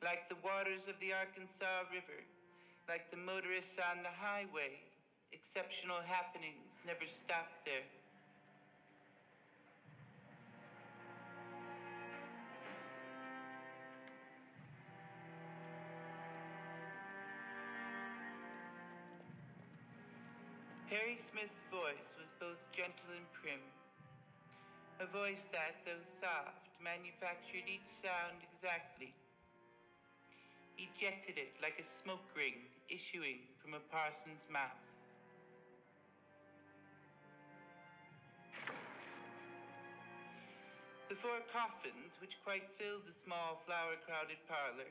Like 0.00 0.24
the 0.32 0.40
waters 0.40 0.88
of 0.88 0.96
the 1.04 1.12
Arkansas 1.12 1.84
River, 1.92 2.24
like 2.88 3.12
the 3.12 3.20
motorists 3.20 3.76
on 3.76 4.00
the 4.00 4.08
highway, 4.08 4.80
exceptional 5.36 6.00
happenings 6.08 6.80
never 6.88 7.04
stopped 7.04 7.68
there. 7.68 7.84
Perry 20.90 21.22
Smith's 21.22 21.62
voice 21.70 22.10
was 22.18 22.26
both 22.42 22.58
gentle 22.74 23.14
and 23.14 23.22
prim. 23.30 23.62
A 24.98 25.06
voice 25.06 25.46
that, 25.54 25.78
though 25.86 26.02
soft, 26.18 26.66
manufactured 26.82 27.62
each 27.70 27.86
sound 27.94 28.42
exactly. 28.42 29.14
Ejected 30.82 31.38
it 31.38 31.54
like 31.62 31.78
a 31.78 31.86
smoke 31.86 32.26
ring 32.34 32.66
issuing 32.90 33.38
from 33.62 33.78
a 33.78 33.86
parson's 33.86 34.42
mouth. 34.50 34.82
The 41.06 41.14
four 41.14 41.38
coffins, 41.54 42.18
which 42.18 42.42
quite 42.42 42.66
filled 42.82 43.06
the 43.06 43.14
small, 43.14 43.62
flower 43.62 43.94
crowded 44.02 44.42
parlor, 44.50 44.90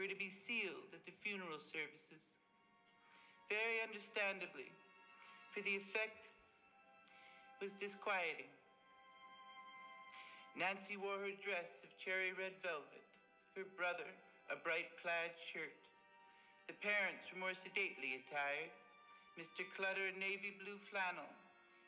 were 0.00 0.08
to 0.08 0.16
be 0.16 0.32
sealed 0.32 0.96
at 0.96 1.04
the 1.04 1.12
funeral 1.20 1.60
services. 1.60 2.24
Very 3.52 3.84
understandably, 3.84 4.72
for 5.50 5.60
the 5.62 5.76
effect 5.76 6.30
was 7.60 7.70
disquieting. 7.78 8.50
Nancy 10.56 10.96
wore 10.96 11.20
her 11.20 11.36
dress 11.42 11.84
of 11.84 11.90
cherry 11.98 12.32
red 12.34 12.56
velvet, 12.62 13.04
her 13.54 13.66
brother 13.76 14.08
a 14.50 14.58
bright 14.66 14.90
plaid 14.98 15.30
shirt. 15.38 15.78
The 16.66 16.74
parents 16.82 17.30
were 17.30 17.38
more 17.38 17.54
sedately 17.54 18.18
attired. 18.18 18.74
Mr. 19.38 19.62
Clutter 19.78 20.10
in 20.10 20.18
navy 20.18 20.58
blue 20.58 20.76
flannel, 20.90 21.30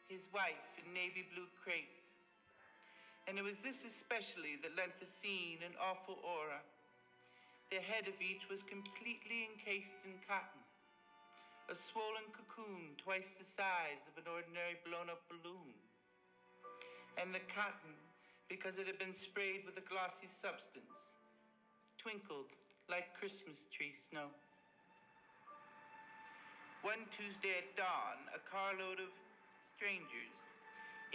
his 0.06 0.30
wife 0.30 0.78
in 0.78 0.86
navy 0.94 1.26
blue 1.34 1.50
crepe. 1.58 1.90
And 3.26 3.34
it 3.34 3.42
was 3.42 3.66
this 3.66 3.82
especially 3.82 4.62
that 4.62 4.78
lent 4.78 4.94
the 5.02 5.10
scene 5.10 5.58
an 5.66 5.74
awful 5.82 6.22
aura. 6.22 6.62
The 7.74 7.82
head 7.82 8.06
of 8.06 8.14
each 8.22 8.46
was 8.46 8.62
completely 8.62 9.50
encased 9.50 9.94
in 10.06 10.22
cotton, 10.22 10.61
a 11.72 11.88
swollen 11.88 12.28
cocoon 12.36 12.92
twice 13.00 13.40
the 13.40 13.48
size 13.48 14.04
of 14.04 14.20
an 14.20 14.28
ordinary 14.28 14.76
blown 14.84 15.08
up 15.08 15.24
balloon. 15.32 15.72
And 17.16 17.32
the 17.32 17.40
cotton, 17.48 17.96
because 18.44 18.76
it 18.76 18.84
had 18.84 19.00
been 19.00 19.16
sprayed 19.16 19.64
with 19.64 19.80
a 19.80 19.88
glossy 19.88 20.28
substance, 20.28 21.16
twinkled 21.96 22.52
like 22.92 23.16
Christmas 23.16 23.64
tree 23.72 23.96
snow. 23.96 24.28
One 26.84 27.08
Tuesday 27.08 27.64
at 27.64 27.72
dawn, 27.72 28.20
a 28.36 28.40
carload 28.44 29.00
of 29.00 29.08
strangers, 29.72 30.36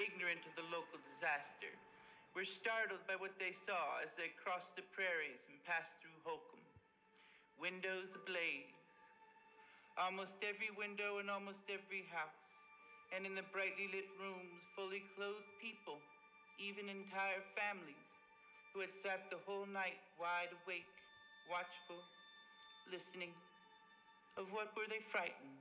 ignorant 0.01 0.41
of 0.41 0.57
the 0.57 0.65
local 0.73 0.97
disaster, 1.05 1.69
were 2.33 2.49
startled 2.49 3.05
by 3.05 3.13
what 3.13 3.37
they 3.37 3.53
saw 3.53 4.01
as 4.01 4.17
they 4.17 4.33
crossed 4.33 4.73
the 4.73 4.89
prairies 4.89 5.45
and 5.53 5.61
passed 5.69 5.93
through 6.01 6.17
Holcomb. 6.25 6.65
Windows 7.61 8.09
ablaze. 8.17 8.76
Almost 9.97 10.37
every 10.45 10.69
window 10.77 11.17
in 11.17 11.25
almost 11.25 11.65
every 11.73 12.05
house, 12.13 12.37
and 13.09 13.25
in 13.25 13.33
the 13.33 13.41
brightly 13.49 13.89
lit 13.89 14.05
rooms, 14.21 14.61
fully 14.77 15.01
clothed 15.17 15.49
people, 15.57 15.97
even 16.61 16.85
entire 16.85 17.41
families, 17.57 18.05
who 18.73 18.85
had 18.85 18.93
sat 18.93 19.25
the 19.33 19.41
whole 19.49 19.65
night 19.65 19.97
wide 20.21 20.53
awake, 20.53 20.85
watchful, 21.49 21.97
listening. 22.93 23.33
Of 24.37 24.53
what 24.53 24.69
were 24.77 24.85
they 24.85 25.01
frightened? 25.09 25.57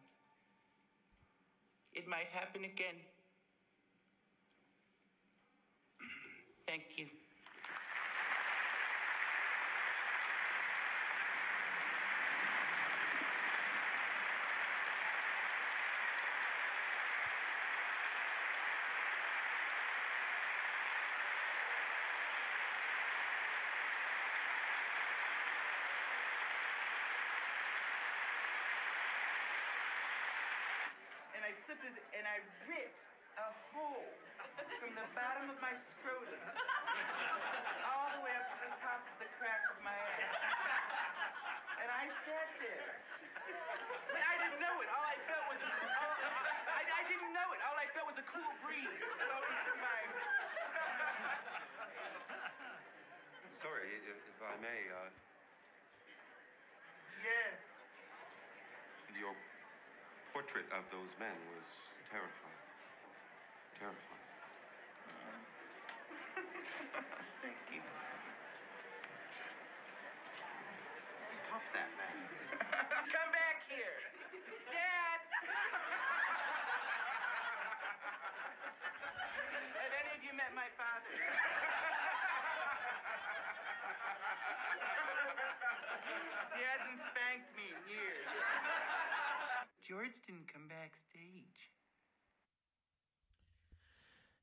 It 1.95 2.07
might 2.07 2.29
happen 2.29 2.65
again. 2.65 3.01
Thank 6.69 7.01
you. 7.01 7.09
Slipped 31.67 31.83
his, 31.83 31.99
and 32.15 32.23
I 32.31 32.39
ripped 32.71 33.03
a 33.43 33.51
hole 33.75 34.07
from 34.79 34.95
the 34.95 35.03
bottom 35.19 35.51
of 35.51 35.59
my 35.59 35.75
scrotum 35.75 36.39
all 37.83 38.07
the 38.15 38.23
way 38.23 38.31
up 38.39 38.47
to 38.55 38.57
the 38.71 38.73
top 38.79 39.03
of 39.03 39.17
the 39.19 39.27
crack 39.35 39.67
of 39.75 39.79
my 39.83 39.99
ass. 39.99 40.47
And 41.83 41.91
I 41.91 42.07
sat 42.23 42.49
there. 42.63 43.03
But 44.15 44.23
I 44.23 44.35
didn't 44.47 44.63
know 44.63 44.79
it. 44.79 44.87
All 44.95 45.07
I 45.11 45.19
felt 45.27 45.43
was 45.51 45.59
a, 45.59 45.71
all, 45.75 46.15
I, 46.71 46.87
I 46.87 47.03
didn't 47.11 47.35
know 47.35 47.49
it. 47.51 47.59
All 47.67 47.75
I 47.75 47.91
felt 47.99 48.15
was 48.15 48.19
a 48.23 48.27
cool 48.31 48.53
breeze 48.63 48.87
blowing 48.87 49.59
through 49.67 49.83
my. 49.83 50.01
Sorry, 53.51 53.91
if, 54.07 54.23
if 54.23 54.39
I 54.39 54.55
may, 54.63 54.87
uh, 54.95 55.11
yes. 57.27 57.59
your 59.19 59.35
portrait 60.37 60.69
of 60.69 60.85
those 60.93 61.17
men 61.17 61.33
was 61.57 61.65
terrifying. 62.13 62.61
Terrifying. 63.73 64.21
Thank 67.41 67.57
you. 67.73 67.81
Stop 71.25 71.65
that, 71.73 71.89
man. 71.97 72.21
Come 73.17 73.33
back 73.33 73.65
here. 73.73 73.97
Dad! 74.69 75.25
Have 79.73 79.97
any 80.05 80.21
of 80.21 80.21
you 80.21 80.37
met 80.37 80.53
my 80.53 80.69
father? 80.77 81.17
he 86.53 86.61
hasn't 86.61 87.01
spanked 87.01 87.57
me 87.57 87.73
in 87.73 87.81
years. 87.89 88.29
George 89.87 90.15
didn't 90.27 90.53
come 90.53 90.69
backstage. 90.69 91.71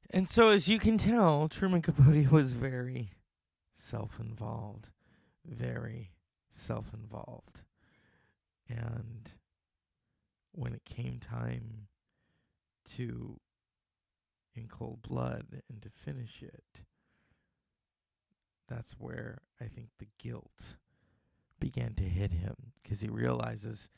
And 0.10 0.30
so, 0.30 0.50
as 0.50 0.70
you 0.70 0.80
can 0.80 0.98
tell, 0.98 1.50
Truman 1.50 1.82
Capote 1.82 2.28
was 2.32 2.54
very 2.54 3.10
self 3.76 4.20
involved. 4.20 4.90
Very 5.46 6.12
self 6.50 6.94
involved. 6.94 7.62
And 8.70 9.30
when 10.54 10.74
it 10.74 10.86
came 10.86 11.20
time 11.20 11.88
to, 12.96 13.40
in 14.56 14.68
cold 14.68 15.02
blood, 15.02 15.62
and 15.70 15.82
to 15.82 15.90
finish 15.90 16.42
it, 16.42 16.82
that's 18.70 18.94
where 18.94 19.40
I 19.60 19.66
think 19.66 19.90
the 20.00 20.08
guilt 20.18 20.78
began 21.60 21.94
to 21.96 22.04
hit 22.04 22.32
him 22.32 22.56
because 22.82 23.02
he 23.02 23.10
realizes 23.10 23.90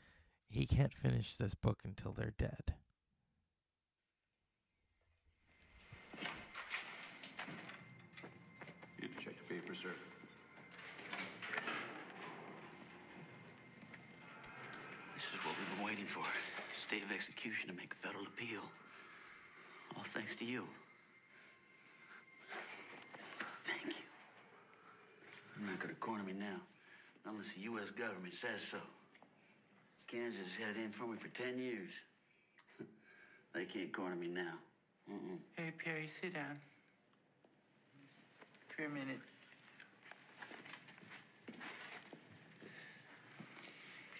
he 0.48 0.66
can't 0.66 0.94
finish 0.94 1.36
this 1.36 1.54
book 1.54 1.80
until 1.84 2.12
they're 2.12 2.34
dead. 2.38 2.74
You 9.00 9.08
can 9.08 9.18
check 9.18 9.34
your 9.36 9.60
papers, 9.60 9.80
sir. 9.80 9.90
This 15.14 15.24
is 15.24 15.44
what 15.44 15.54
we've 15.58 15.76
been 15.76 15.86
waiting 15.86 16.06
for. 16.06 16.24
State 16.72 17.02
of 17.02 17.12
execution 17.12 17.68
to 17.68 17.74
make 17.74 17.92
a 17.92 17.96
federal 17.96 18.24
appeal. 18.26 18.62
All 19.96 20.04
thanks 20.04 20.36
to 20.36 20.44
you. 20.44 20.64
Thank 23.64 23.96
you. 23.96 24.04
You're 25.58 25.70
not 25.70 25.80
gonna 25.80 25.94
corner 25.94 26.22
me 26.22 26.32
now, 26.32 26.60
unless 27.26 27.52
the 27.54 27.62
U.S. 27.62 27.90
government 27.90 28.34
says 28.34 28.62
so. 28.62 28.78
Kansas 30.06 30.40
has 30.40 30.56
had 30.56 30.76
it 30.76 30.84
in 30.84 30.90
for 30.90 31.06
me 31.06 31.16
for 31.16 31.28
10 31.28 31.58
years. 31.58 31.92
they 33.54 33.64
can't 33.64 33.92
corner 33.92 34.14
me 34.14 34.28
now. 34.28 34.54
Mm-mm. 35.10 35.38
Hey, 35.56 35.72
Perry, 35.82 36.08
sit 36.08 36.34
down. 36.34 36.56
For 38.68 38.84
a 38.84 38.88
minute. 38.88 39.20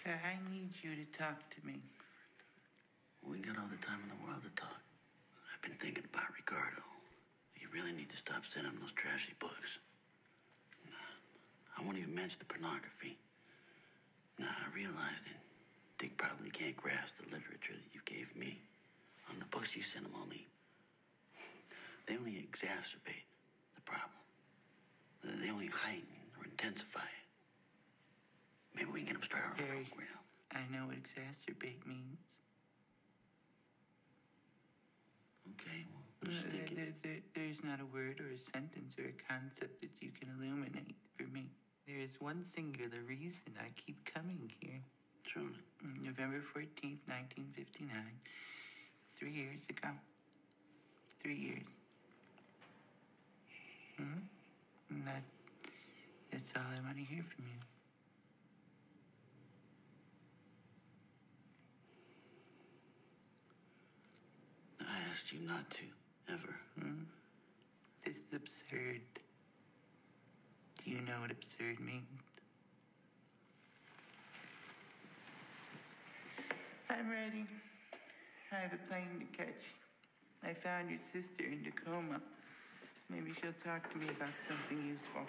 I 0.07 0.39
need 0.51 0.71
you 0.81 0.95
to 0.95 1.05
talk 1.19 1.35
to 1.51 1.59
me. 1.67 1.83
We 3.27 3.39
got 3.39 3.59
all 3.59 3.67
the 3.67 3.83
time 3.83 3.99
in 4.03 4.09
the 4.15 4.21
world 4.23 4.39
to 4.39 4.51
talk. 4.55 4.79
I've 5.51 5.61
been 5.61 5.75
thinking 5.83 6.07
about 6.07 6.31
Ricardo. 6.31 6.79
You 7.59 7.67
really 7.75 7.91
need 7.91 8.09
to 8.11 8.17
stop 8.17 8.47
sending 8.47 8.71
him 8.71 8.79
those 8.79 8.95
trashy 8.95 9.35
books. 9.39 9.79
Nah, 10.87 11.11
I 11.75 11.83
won't 11.83 11.97
even 11.97 12.15
mention 12.15 12.39
the 12.39 12.47
pornography. 12.47 13.19
Nah, 14.39 14.47
I 14.47 14.71
realized 14.71 15.27
that 15.27 15.46
Dick 15.97 16.15
probably 16.17 16.49
can't 16.49 16.77
grasp 16.77 17.17
the 17.17 17.25
literature 17.25 17.73
that 17.73 17.93
you 17.93 18.01
gave 18.05 18.35
me. 18.35 18.61
On 19.29 19.39
the 19.39 19.45
books 19.45 19.75
you 19.75 19.81
sent 19.81 20.05
him 20.05 20.13
only, 20.21 20.47
they 22.05 22.15
only 22.15 22.33
exacerbate 22.33 23.27
the 23.75 23.81
problem. 23.81 24.11
They 25.23 25.49
only 25.49 25.67
heighten 25.67 26.07
or 26.39 26.45
intensify 26.45 27.01
it. 27.01 27.27
Maybe 28.73 28.89
we 28.91 28.99
can 28.99 29.07
get 29.07 29.15
him 29.17 29.23
started 29.23 29.49
on 29.49 29.57
Perry, 29.57 29.87
program. 29.89 30.07
I 30.53 30.63
know 30.71 30.85
what 30.87 30.95
exacerbate 30.95 31.85
means. 31.85 32.21
Okay, 35.59 35.83
well, 35.91 36.03
I'm 36.23 36.31
just 36.31 36.45
there, 36.51 36.67
there, 36.75 36.93
there, 37.03 37.19
there's 37.35 37.63
not 37.63 37.79
a 37.81 37.85
word 37.85 38.21
or 38.21 38.31
a 38.31 38.39
sentence 38.53 38.95
or 38.99 39.09
a 39.09 39.17
concept 39.27 39.81
that 39.81 39.91
you 39.99 40.11
can 40.11 40.29
illuminate 40.37 40.95
for 41.17 41.23
me. 41.23 41.49
There 41.87 41.97
is 41.97 42.21
one 42.21 42.45
singular 42.45 43.01
reason 43.07 43.57
I 43.59 43.71
keep 43.75 44.05
coming 44.05 44.51
here. 44.59 44.81
Truman. 45.27 45.53
Mm, 45.85 46.05
November 46.05 46.41
14th, 46.55 47.03
1959. 47.05 47.91
Three 49.17 49.31
years 49.31 49.59
ago. 49.69 49.89
Three 51.21 51.35
years. 51.35 51.67
Hmm? 53.97 54.19
And 54.89 55.05
that, 55.05 55.23
that's 56.31 56.53
all 56.55 56.63
I 56.63 56.81
want 56.85 56.97
to 56.97 57.03
hear 57.03 57.23
from 57.35 57.45
you. 57.45 57.59
I 64.81 65.11
asked 65.11 65.33
you 65.33 65.39
not 65.45 65.69
to, 65.71 65.83
ever. 66.31 66.55
Hmm? 66.79 67.03
This 68.05 68.17
is 68.17 68.33
absurd. 68.33 69.01
Do 70.83 70.91
you 70.91 71.01
know 71.01 71.19
what 71.21 71.31
absurd 71.31 71.79
means? 71.81 72.26
I'm 76.89 77.09
ready. 77.09 77.45
I 78.51 78.55
have 78.55 78.73
a 78.73 78.77
plane 78.89 79.19
to 79.19 79.37
catch. 79.37 79.63
I 80.43 80.53
found 80.53 80.89
your 80.89 80.99
sister 81.11 81.43
in 81.43 81.63
Tacoma. 81.63 82.21
Maybe 83.09 83.31
she'll 83.41 83.51
talk 83.63 83.91
to 83.91 83.97
me 83.97 84.05
about 84.05 84.29
something 84.47 84.87
useful. 84.87 85.23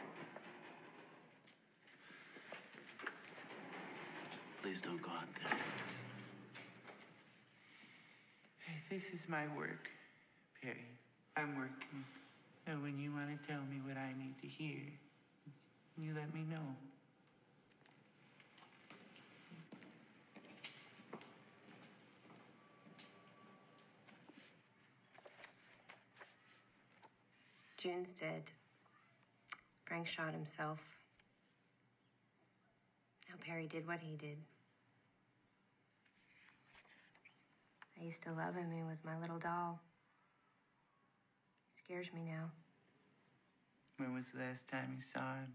Please 4.62 4.80
don't 4.80 5.02
go 5.02 5.10
out 5.10 5.28
there. 5.42 5.58
Hey, 8.60 8.74
This 8.88 9.10
is 9.10 9.28
my 9.28 9.46
work, 9.56 9.88
Perry. 10.62 10.86
I'm 11.36 11.56
working. 11.56 12.04
And 12.66 12.82
when 12.82 12.98
you 12.98 13.12
want 13.12 13.28
to 13.30 13.48
tell 13.48 13.62
me 13.62 13.80
what 13.84 13.96
I 13.96 14.12
need 14.18 14.34
to 14.42 14.46
hear, 14.46 14.78
you 15.96 16.14
let 16.14 16.32
me 16.34 16.44
know. 16.48 16.87
June's 27.78 28.10
dead. 28.10 28.42
Frank 29.84 30.08
shot 30.08 30.32
himself. 30.32 30.80
Now 33.28 33.36
Perry 33.40 33.68
did 33.68 33.86
what 33.86 34.00
he 34.00 34.16
did. 34.16 34.36
I 38.00 38.04
used 38.04 38.22
to 38.24 38.32
love 38.32 38.56
him. 38.56 38.72
He 38.72 38.82
was 38.82 38.98
my 39.04 39.16
little 39.20 39.38
doll. 39.38 39.80
He 41.68 41.76
scares 41.76 42.12
me 42.12 42.24
now. 42.24 42.50
When 43.96 44.12
was 44.12 44.26
the 44.34 44.40
last 44.40 44.66
time 44.66 44.94
you 44.96 45.02
saw 45.02 45.34
him? 45.36 45.52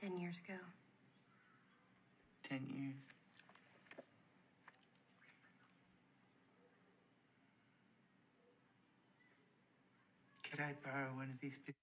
Ten 0.00 0.16
years 0.16 0.36
ago. 0.46 0.58
Ten 2.48 2.64
years. 2.68 3.13
Could 10.54 10.62
I 10.62 10.74
borrow 10.84 11.08
one 11.16 11.30
of 11.34 11.40
these 11.40 11.58
pictures? 11.66 11.74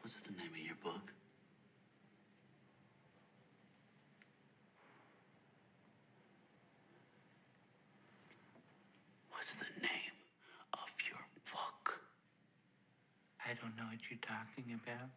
What's 0.00 0.20
the 0.20 0.32
name 0.32 0.48
of 0.52 0.58
your 0.58 0.74
book? 0.82 1.12
What's 9.32 9.56
the 9.56 9.66
name 9.82 10.16
of 10.72 10.88
your 11.06 11.20
book? 11.52 12.00
I 13.46 13.52
don't 13.60 13.76
know 13.76 13.84
what 13.90 14.00
you're 14.08 14.18
talking 14.22 14.80
about. 14.82 15.10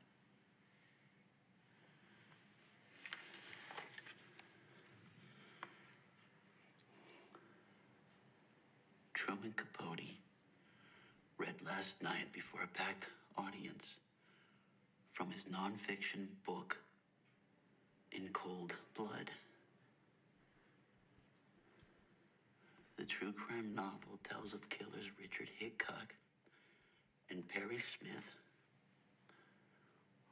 Truman 9.28 9.54
Capote 9.58 10.00
read 11.38 11.56
last 11.78 12.02
night 12.02 12.34
before 12.34 12.62
a 12.64 12.68
packed 12.76 13.06
audience 13.38 13.98
from 15.14 15.30
his 15.30 15.44
nonfiction 15.44 16.26
book, 16.44 16.80
In 18.12 18.30
Cold 18.34 18.74
Blood. 18.96 19.30
The 22.98 23.06
true 23.06 23.32
crime 23.32 23.76
novel 23.76 24.18
tells 24.28 24.56
of 24.56 24.68
killers 24.70 25.12
Richard 25.22 25.50
Hickok 25.60 26.16
and 27.30 27.48
Perry 27.48 27.78
Smith, 27.78 28.32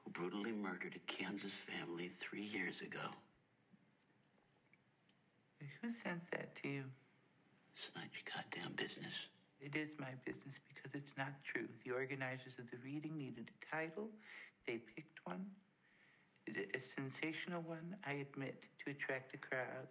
who 0.04 0.10
brutally 0.10 0.52
murdered 0.52 0.96
a 0.96 1.12
Kansas 1.12 1.52
family 1.52 2.08
three 2.08 2.46
years 2.46 2.82
ago. 2.82 3.14
Who 5.84 5.90
sent 6.04 6.32
that 6.32 6.56
to 6.64 6.68
you? 6.68 6.84
It's 7.76 7.92
not 7.96 8.06
your 8.06 8.34
goddamn 8.34 8.74
business. 8.76 9.28
It 9.66 9.76
is 9.76 9.90
my 9.98 10.14
business 10.26 10.62
because 10.70 10.94
it's 10.94 11.18
not 11.18 11.34
true. 11.44 11.66
The 11.84 11.92
organizers 11.92 12.54
of 12.60 12.70
the 12.70 12.78
reading 12.86 13.18
needed 13.18 13.50
a 13.50 13.76
title. 13.76 14.10
They 14.68 14.78
picked 14.78 15.18
one. 15.26 15.44
A 16.48 16.80
sensational 16.80 17.64
one, 17.64 17.98
I 18.06 18.22
admit, 18.30 18.62
to 18.86 18.92
attract 18.92 19.34
a 19.34 19.38
crowd. 19.38 19.90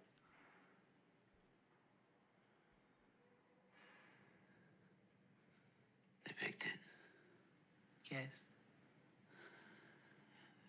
They 6.23 6.31
picked 6.39 6.63
it. 6.63 6.79
Yes, 8.09 8.31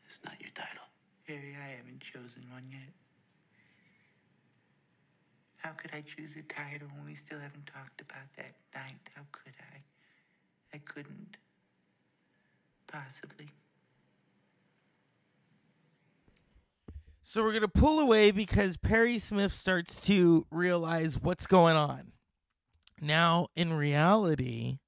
It's 0.07 0.21
not 0.25 0.35
your 0.41 0.51
title. 0.51 0.83
Harry, 1.29 1.55
I 1.55 1.77
haven't 1.77 2.01
chosen 2.01 2.43
one 2.51 2.65
yet. 2.73 3.06
How 5.57 5.71
could 5.71 5.91
I 5.93 6.03
choose 6.03 6.33
a 6.39 6.43
title 6.43 6.89
when 6.97 7.07
we 7.07 7.15
still 7.15 7.39
haven't 7.39 7.67
talked 7.67 8.01
about 8.01 8.27
that 8.37 8.53
night? 8.75 9.01
How 9.15 9.23
could 9.33 9.55
I? 9.73 9.81
I 10.75 10.79
couldn't. 10.79 11.37
Possibly. 12.87 13.49
So 17.23 17.43
we're 17.43 17.51
going 17.51 17.63
to 17.63 17.69
pull 17.69 17.99
away 17.99 18.31
because 18.31 18.77
Perry 18.77 19.19
Smith 19.19 19.53
starts 19.53 20.01
to 20.03 20.47
realize 20.51 21.21
what's 21.21 21.49
going 21.49 21.77
on. 21.77 22.13
Now, 23.01 23.49
in 23.57 23.73
reality, 23.73 24.79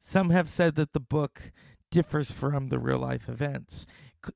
some 0.00 0.30
have 0.30 0.48
said 0.48 0.74
that 0.76 0.94
the 0.94 1.00
book 1.00 1.52
differs 1.90 2.30
from 2.30 2.68
the 2.68 2.78
real 2.78 2.98
life 2.98 3.28
events. 3.28 3.86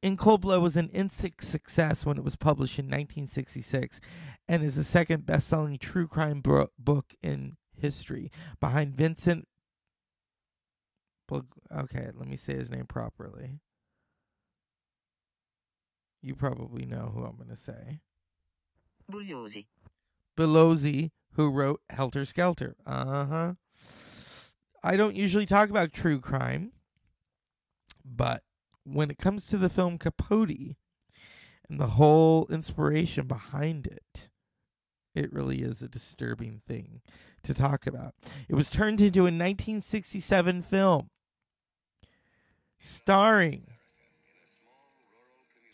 In 0.02 0.16
Cold 0.16 0.42
Blood 0.42 0.62
was 0.62 0.76
an 0.76 0.88
instant 0.90 1.40
success 1.42 2.04
when 2.04 2.18
it 2.18 2.24
was 2.24 2.36
published 2.36 2.78
in 2.78 2.86
1966 2.86 4.00
and 4.48 4.62
is 4.62 4.76
the 4.76 4.84
second 4.84 5.26
best 5.26 5.48
selling 5.48 5.78
true 5.78 6.06
crime 6.06 6.40
bro- 6.40 6.70
book 6.78 7.14
in 7.22 7.56
history 7.76 8.30
behind 8.60 8.94
Vincent. 8.94 9.46
Okay, 11.30 12.08
let 12.14 12.26
me 12.26 12.36
say 12.36 12.54
his 12.54 12.70
name 12.70 12.86
properly. 12.86 13.60
You 16.22 16.34
probably 16.34 16.86
know 16.86 17.12
who 17.14 17.24
I'm 17.24 17.36
going 17.36 17.50
to 17.50 17.56
say. 17.56 18.00
Bugliosi. 19.10 19.66
Belosi, 20.36 21.10
who 21.32 21.50
wrote 21.50 21.80
Helter 21.90 22.24
Skelter. 22.24 22.76
Uh 22.86 23.26
huh. 23.26 23.52
I 24.82 24.96
don't 24.96 25.16
usually 25.16 25.46
talk 25.46 25.70
about 25.70 25.92
true 25.92 26.20
crime, 26.20 26.72
but 28.04 28.42
when 28.92 29.10
it 29.10 29.18
comes 29.18 29.46
to 29.46 29.56
the 29.56 29.68
film 29.68 29.98
Capote 29.98 30.76
and 31.68 31.80
the 31.80 31.88
whole 31.88 32.46
inspiration 32.50 33.26
behind 33.26 33.86
it, 33.86 34.28
it 35.14 35.32
really 35.32 35.62
is 35.62 35.82
a 35.82 35.88
disturbing 35.88 36.60
thing 36.66 37.00
to 37.42 37.54
talk 37.54 37.86
about. 37.86 38.14
It 38.48 38.54
was 38.54 38.70
turned 38.70 39.00
into 39.00 39.20
a 39.20 39.34
1967 39.34 40.62
film 40.62 41.10
starring. 42.78 43.66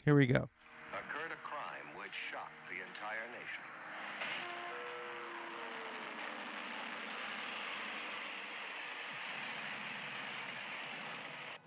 Here 0.04 0.14
we 0.14 0.26
go. 0.26 0.48
occurred 0.92 1.32
a 1.32 1.40
crime 1.46 1.88
which 1.96 2.12
shocked 2.30 2.68
the 2.68 2.76
entire 2.76 3.26
nation. 3.32 3.64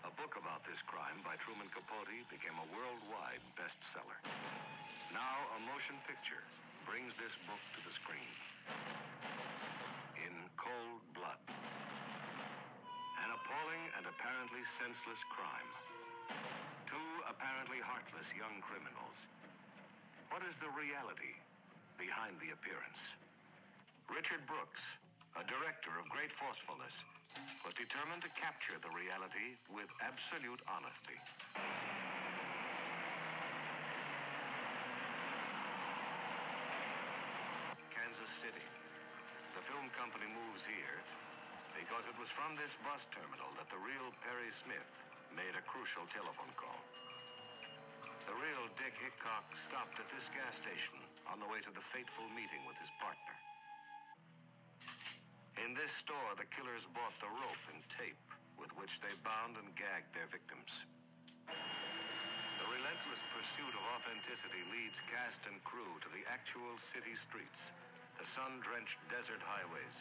A 0.05 0.11
book 0.21 0.37
about 0.39 0.65
this 0.69 0.81
crime 0.81 1.17
by 1.23 1.35
Truman 1.37 1.66
Capote 1.77 2.25
became 2.33 2.57
a 2.57 2.67
worldwide 2.73 3.43
bestseller. 3.53 4.17
Now, 5.13 5.37
a 5.53 5.59
motion 5.69 5.93
picture 6.09 6.41
brings 6.89 7.13
this 7.21 7.37
book 7.45 7.61
to 7.77 7.85
the 7.85 7.93
screen. 7.93 8.33
In 10.17 10.33
Cold 10.57 11.05
Blood. 11.13 11.37
An 13.21 13.29
appalling 13.29 13.83
and 13.93 14.09
apparently 14.09 14.65
senseless 14.65 15.21
crime. 15.29 15.69
Two 16.89 17.09
apparently 17.29 17.77
heartless 17.77 18.33
young 18.33 18.57
criminals. 18.65 19.29
What 20.33 20.41
is 20.49 20.57
the 20.57 20.73
reality 20.73 21.37
behind 22.01 22.41
the 22.41 22.57
appearance? 22.57 23.13
Richard 24.09 24.41
Brooks, 24.49 24.81
a 25.35 25.43
director 25.43 25.91
of 25.99 26.07
great 26.07 26.31
forcefulness, 26.31 27.03
was 27.67 27.75
determined 27.75 28.23
to 28.23 28.31
capture 28.39 28.79
the 28.79 28.91
reality 28.95 29.59
with 29.67 29.91
absolute 29.99 30.63
honesty. 30.71 31.19
Kansas 37.91 38.31
City. 38.39 38.65
The 39.53 39.63
film 39.67 39.91
company 39.93 40.29
moves 40.31 40.63
here 40.63 41.03
because 41.75 42.07
it 42.09 42.17
was 42.17 42.31
from 42.33 42.57
this 42.57 42.73
bus 42.81 43.05
terminal 43.13 43.51
that 43.61 43.69
the 43.69 43.77
real 43.77 44.09
Perry 44.25 44.49
Smith 44.49 44.89
made 45.37 45.53
a 45.53 45.63
crucial 45.69 46.07
telephone 46.09 46.49
call. 46.57 46.81
The 48.25 48.33
real 48.33 48.65
Dick 48.75 48.97
Hickock 48.97 49.45
stopped 49.55 50.01
at 50.01 50.09
this 50.09 50.27
gas 50.33 50.57
station 50.57 50.97
on 51.29 51.37
the 51.37 51.47
way 51.47 51.61
to 51.61 51.71
the 51.71 51.85
fateful 51.93 52.25
meeting 52.33 52.65
with 52.65 52.75
his 52.81 52.89
partner. 52.97 53.36
In 55.57 55.73
this 55.73 55.89
store, 55.89 56.37
the 56.37 56.45
killers 56.53 56.85
bought 56.93 57.17
the 57.17 57.33
rope 57.33 57.65
and 57.73 57.81
tape 57.89 58.21
with 58.61 58.69
which 58.77 59.01
they 59.01 59.09
bound 59.25 59.57
and 59.57 59.73
gagged 59.73 60.13
their 60.13 60.29
victims. 60.29 60.85
The 61.49 62.67
relentless 62.69 63.25
pursuit 63.33 63.73
of 63.73 63.83
authenticity 63.97 64.61
leads 64.69 65.01
cast 65.09 65.41
and 65.49 65.57
crew 65.65 65.97
to 66.05 66.09
the 66.13 66.21
actual 66.29 66.77
city 66.77 67.17
streets, 67.17 67.73
the 68.21 68.25
sun-drenched 68.25 69.01
desert 69.09 69.41
highways, 69.41 69.97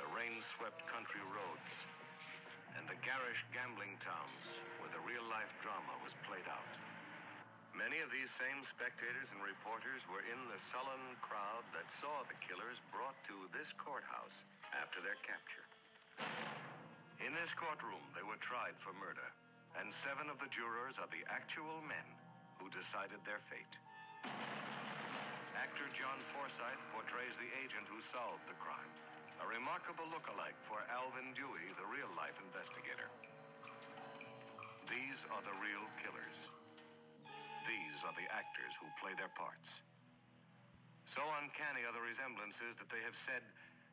the 0.00 0.08
rain-swept 0.16 0.80
country 0.88 1.24
roads, 1.28 1.72
and 2.80 2.88
the 2.88 2.96
garish 3.04 3.44
gambling 3.52 4.00
towns 4.00 4.44
where 4.80 4.92
the 4.96 5.04
real-life 5.04 5.52
drama 5.60 5.92
was 6.00 6.16
played 6.24 6.48
out. 6.48 6.83
Of 8.04 8.12
these 8.12 8.36
same 8.36 8.60
spectators 8.60 9.32
and 9.32 9.40
reporters 9.40 10.04
were 10.12 10.20
in 10.28 10.36
the 10.52 10.60
sullen 10.60 11.16
crowd 11.24 11.64
that 11.72 11.88
saw 11.88 12.20
the 12.28 12.36
killers 12.36 12.76
brought 12.92 13.16
to 13.24 13.48
this 13.48 13.72
courthouse 13.80 14.44
after 14.76 15.00
their 15.00 15.16
capture. 15.24 15.64
In 17.24 17.32
this 17.32 17.56
courtroom, 17.56 18.04
they 18.12 18.20
were 18.20 18.36
tried 18.44 18.76
for 18.76 18.92
murder, 19.00 19.24
and 19.80 19.88
seven 19.88 20.28
of 20.28 20.36
the 20.36 20.52
jurors 20.52 21.00
are 21.00 21.08
the 21.08 21.24
actual 21.32 21.80
men 21.88 22.04
who 22.60 22.68
decided 22.68 23.24
their 23.24 23.40
fate. 23.48 23.72
Actor 25.56 25.88
John 25.96 26.20
Forsythe 26.36 26.84
portrays 26.92 27.40
the 27.40 27.48
agent 27.64 27.88
who 27.88 28.04
solved 28.04 28.44
the 28.44 28.60
crime, 28.60 28.92
a 29.40 29.48
remarkable 29.48 30.04
look-alike 30.12 30.60
for 30.68 30.84
Alvin 30.92 31.32
Dewey, 31.32 31.72
the 31.80 31.88
real-life 31.88 32.36
investigator. 32.52 33.08
These 34.92 35.24
are 35.32 35.40
the 35.40 35.56
real 35.56 35.88
killers. 36.04 36.52
These 37.64 38.04
are 38.04 38.12
the 38.12 38.28
actors 38.28 38.76
who 38.76 38.88
play 39.00 39.16
their 39.16 39.32
parts. 39.32 39.80
So 41.08 41.24
uncanny 41.40 41.84
are 41.88 41.96
the 41.96 42.04
resemblances 42.04 42.76
that 42.76 42.92
they 42.92 43.00
have 43.04 43.16
said, 43.16 43.40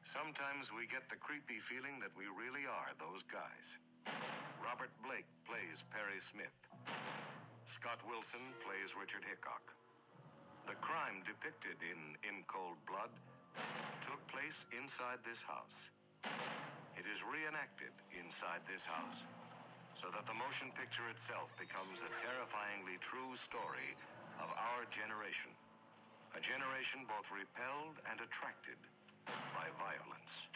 sometimes 0.04 0.72
we 0.72 0.88
get 0.88 1.08
the 1.08 1.20
creepy 1.20 1.60
feeling 1.64 2.00
that 2.04 2.12
we 2.16 2.28
really 2.32 2.68
are 2.68 2.92
those 3.00 3.24
guys. 3.32 3.68
Robert 4.60 4.92
Blake 5.04 5.28
plays 5.48 5.84
Perry 5.92 6.20
Smith. 6.20 6.56
Scott 7.68 8.04
Wilson 8.04 8.44
plays 8.64 8.92
Richard 8.96 9.24
Hickock. 9.24 9.64
The 10.68 10.76
crime 10.84 11.24
depicted 11.24 11.80
in 11.80 12.20
In 12.28 12.44
Cold 12.52 12.80
Blood 12.84 13.12
took 14.04 14.20
place 14.28 14.68
inside 14.76 15.24
this 15.24 15.40
house. 15.40 15.88
It 17.00 17.08
is 17.08 17.24
reenacted 17.24 17.96
inside 18.12 18.62
this 18.68 18.84
house 18.84 19.24
so 20.00 20.08
that 20.14 20.26
the 20.26 20.34
motion 20.34 20.72
picture 20.78 21.08
itself 21.10 21.50
becomes 21.60 22.00
a 22.00 22.12
terrifyingly 22.22 22.98
true 23.02 23.36
story 23.36 23.96
of 24.40 24.50
our 24.54 24.86
generation. 24.90 25.52
A 26.36 26.40
generation 26.40 27.04
both 27.08 27.28
repelled 27.32 28.00
and 28.10 28.20
attracted 28.22 28.80
by 29.54 29.68
violence. 29.78 30.48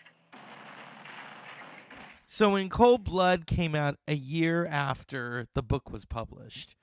So, 2.26 2.56
In 2.56 2.69
Cold 2.69 3.04
Blood 3.04 3.45
came 3.45 3.76
out 3.76 3.98
a 4.08 4.15
year 4.15 4.65
after 4.65 5.48
the 5.54 5.62
book 5.62 5.91
was 5.91 6.06
published. 6.06 6.76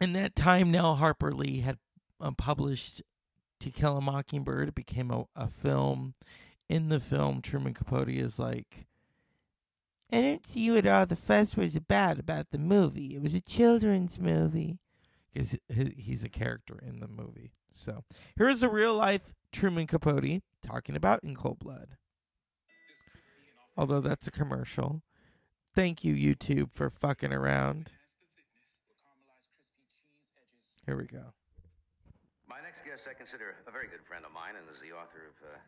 In 0.00 0.12
that 0.14 0.34
time, 0.34 0.70
Nelle 0.70 0.96
Harper 0.96 1.32
Lee 1.32 1.60
had 1.60 1.78
uh, 2.20 2.32
published 2.32 3.02
To 3.60 3.70
Kill 3.70 3.96
a 3.96 4.00
Mockingbird. 4.00 4.68
It 4.68 4.74
became 4.74 5.10
a, 5.10 5.26
a 5.36 5.48
film. 5.48 6.14
In 6.68 6.88
the 6.88 6.98
film, 6.98 7.42
Truman 7.42 7.74
Capote 7.74 8.08
is 8.08 8.38
like, 8.38 8.86
I 10.14 10.20
don't 10.20 10.46
see 10.46 10.70
what 10.70 10.86
all 10.86 11.06
the 11.06 11.16
fuss 11.16 11.56
was 11.56 11.74
about 11.74 12.20
about 12.20 12.50
the 12.52 12.58
movie. 12.58 13.16
It 13.16 13.20
was 13.20 13.34
a 13.34 13.40
children's 13.40 14.16
movie. 14.16 14.78
Because 15.32 15.56
he's 15.68 16.22
a 16.22 16.28
character 16.28 16.80
in 16.86 17.00
the 17.00 17.08
movie. 17.08 17.50
So 17.72 18.04
here's 18.36 18.62
a 18.62 18.68
real 18.68 18.94
life 18.94 19.34
Truman 19.50 19.88
Capote 19.88 20.40
talking 20.62 20.94
about 20.94 21.24
In 21.24 21.34
Cold 21.34 21.58
Blood. 21.58 21.96
Although 23.76 24.00
that's 24.00 24.28
a 24.28 24.30
commercial. 24.30 25.02
Thank 25.74 26.04
you, 26.04 26.14
YouTube, 26.14 26.70
for 26.70 26.90
fucking 26.90 27.32
around. 27.32 27.90
Here 30.86 30.96
we 30.96 31.06
go. 31.06 31.34
My 32.46 32.60
next 32.62 32.84
guest 32.84 33.08
I 33.10 33.14
consider 33.14 33.56
a 33.66 33.72
very 33.72 33.88
good 33.88 34.06
friend 34.06 34.24
of 34.24 34.30
mine 34.30 34.54
and 34.54 34.62
is 34.70 34.78
the 34.78 34.94
author 34.94 35.26
of 35.26 35.34
uh, 35.42 35.58